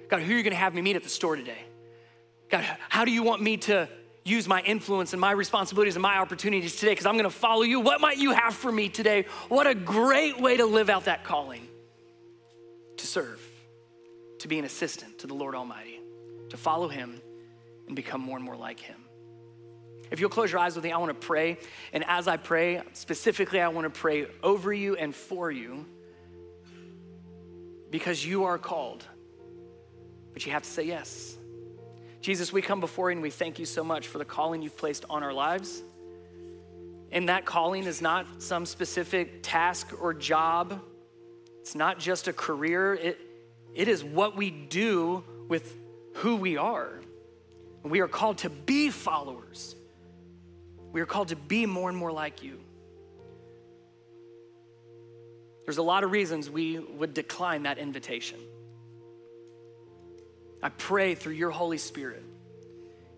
God, 0.10 0.22
who 0.22 0.34
are 0.34 0.38
you 0.38 0.44
gonna 0.44 0.56
have 0.56 0.76
me 0.76 0.82
meet 0.82 0.96
at 0.96 1.04
the 1.04 1.10
store 1.10 1.36
today? 1.36 1.58
God, 2.50 2.64
how 2.90 3.06
do 3.06 3.12
you 3.12 3.24
want 3.24 3.42
me 3.42 3.58
to 3.58 3.90
use 4.24 4.48
my 4.48 4.62
influence 4.62 5.14
and 5.14 5.20
my 5.22 5.32
responsibilities 5.32 5.96
and 5.96 6.04
my 6.04 6.18
opportunities 6.18 6.76
today? 6.76 6.92
Because 6.92 7.08
I'm 7.08 7.18
gonna 7.18 7.30
follow 7.30 7.64
you. 7.64 7.80
What 7.80 8.02
might 8.02 8.18
you 8.18 8.32
have 8.32 8.54
for 8.54 8.72
me 8.72 8.90
today? 8.90 9.26
What 9.50 9.66
a 9.66 9.74
great 9.74 10.40
way 10.40 10.58
to 10.58 10.66
live 10.66 10.90
out 10.90 11.06
that 11.06 11.24
calling 11.24 11.68
to 12.98 13.08
serve, 13.08 13.42
to 14.40 14.48
be 14.48 14.60
an 14.60 14.66
assistant 14.66 15.20
to 15.20 15.28
the 15.28 15.34
Lord 15.34 15.56
Almighty, 15.56 16.00
to 16.50 16.58
follow 16.58 16.88
Him 16.88 17.22
and 17.88 17.96
become 17.96 18.22
more 18.22 18.38
and 18.38 18.46
more 18.46 18.56
like 18.56 18.80
Him. 18.80 19.05
If 20.16 20.22
you'll 20.22 20.30
close 20.30 20.50
your 20.50 20.62
eyes 20.62 20.76
with 20.76 20.86
me, 20.86 20.94
I 20.94 20.98
want 20.98 21.10
to 21.10 21.28
pray. 21.28 21.58
And 21.92 22.06
as 22.08 22.30
I 22.30 22.38
pray, 22.38 22.82
specifically, 22.94 23.60
I 23.60 23.68
want 23.68 23.84
to 23.84 24.00
pray 24.00 24.28
over 24.42 24.72
you 24.72 24.96
and 24.96 25.14
for 25.14 25.52
you 25.52 25.86
because 27.90 28.26
you 28.26 28.46
are 28.46 28.58
called, 28.58 29.04
but 30.32 30.46
you 30.46 30.54
have 30.54 30.64
to 30.64 30.70
say 30.70 30.84
yes. 30.84 31.36
Jesus, 32.22 32.54
we 32.54 32.62
come 32.62 32.80
before 32.80 33.12
you 33.12 33.16
and 33.16 33.22
we 33.22 33.30
thank 33.30 33.60
you 33.60 33.66
so 33.66 33.84
much 33.84 34.08
for 34.08 34.18
the 34.18 34.24
calling 34.24 34.62
you've 34.62 34.78
placed 34.78 35.04
on 35.10 35.22
our 35.22 35.34
lives. 35.34 35.84
And 37.12 37.28
that 37.28 37.44
calling 37.44 37.84
is 37.84 38.02
not 38.02 38.42
some 38.42 38.66
specific 38.66 39.44
task 39.44 40.02
or 40.02 40.14
job, 40.14 40.80
it's 41.60 41.76
not 41.76 42.00
just 42.00 42.30
a 42.30 42.34
career, 42.34 42.94
it, 42.94 43.20
it 43.74 43.90
is 43.90 44.02
what 44.02 44.38
we 44.38 44.50
do 44.50 45.26
with 45.50 45.76
who 46.14 46.38
we 46.38 46.56
are. 46.56 47.02
We 47.84 48.00
are 48.00 48.08
called 48.08 48.38
to 48.38 48.50
be 48.50 48.92
followers. 48.92 49.76
We 50.96 51.02
are 51.02 51.06
called 51.06 51.28
to 51.28 51.36
be 51.36 51.66
more 51.66 51.90
and 51.90 51.98
more 51.98 52.14
like 52.14 52.42
you. 52.42 52.58
There's 55.66 55.78
a 55.78 55.84
lot 55.84 56.06
of 56.06 56.12
reasons 56.12 56.50
we 56.50 56.80
would 56.80 57.14
decline 57.14 57.64
that 57.64 57.78
invitation. 57.78 58.40
I 60.64 60.70
pray 60.70 61.14
through 61.14 61.34
your 61.34 61.52
Holy 61.52 61.80
Spirit, 61.80 62.24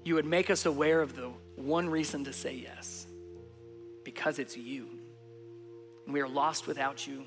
you 0.03 0.15
would 0.15 0.25
make 0.25 0.49
us 0.49 0.65
aware 0.65 1.03
of 1.03 1.15
the 1.15 1.29
one 1.55 1.87
reason 1.87 2.23
to 2.23 2.33
say 2.33 2.55
yes 2.55 3.05
because 4.03 4.39
it's 4.39 4.57
you. 4.57 4.87
And 6.05 6.15
we 6.15 6.21
are 6.21 6.27
lost 6.27 6.65
without 6.65 7.05
you. 7.05 7.25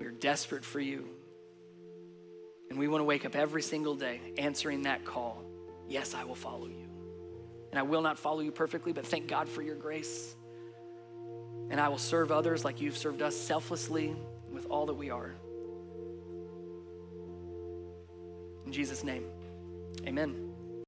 We 0.00 0.06
are 0.06 0.10
desperate 0.10 0.64
for 0.64 0.80
you. 0.80 1.06
And 2.70 2.78
we 2.80 2.88
want 2.88 3.02
to 3.02 3.04
wake 3.04 3.24
up 3.24 3.36
every 3.36 3.62
single 3.62 3.94
day 3.94 4.20
answering 4.36 4.82
that 4.82 5.04
call 5.04 5.44
Yes, 5.86 6.12
I 6.12 6.24
will 6.24 6.34
follow 6.34 6.66
you. 6.66 6.83
And 7.74 7.78
I 7.80 7.82
will 7.82 8.02
not 8.02 8.20
follow 8.20 8.38
you 8.38 8.52
perfectly, 8.52 8.92
but 8.92 9.04
thank 9.04 9.26
God 9.26 9.48
for 9.48 9.60
your 9.60 9.74
grace. 9.74 10.36
And 11.70 11.80
I 11.80 11.88
will 11.88 11.98
serve 11.98 12.30
others 12.30 12.64
like 12.64 12.80
you've 12.80 12.96
served 12.96 13.20
us 13.20 13.36
selflessly 13.36 14.14
with 14.52 14.66
all 14.66 14.86
that 14.86 14.94
we 14.94 15.10
are. 15.10 15.34
In 18.64 18.70
Jesus' 18.70 19.02
name, 19.02 19.24
amen. 20.06 20.53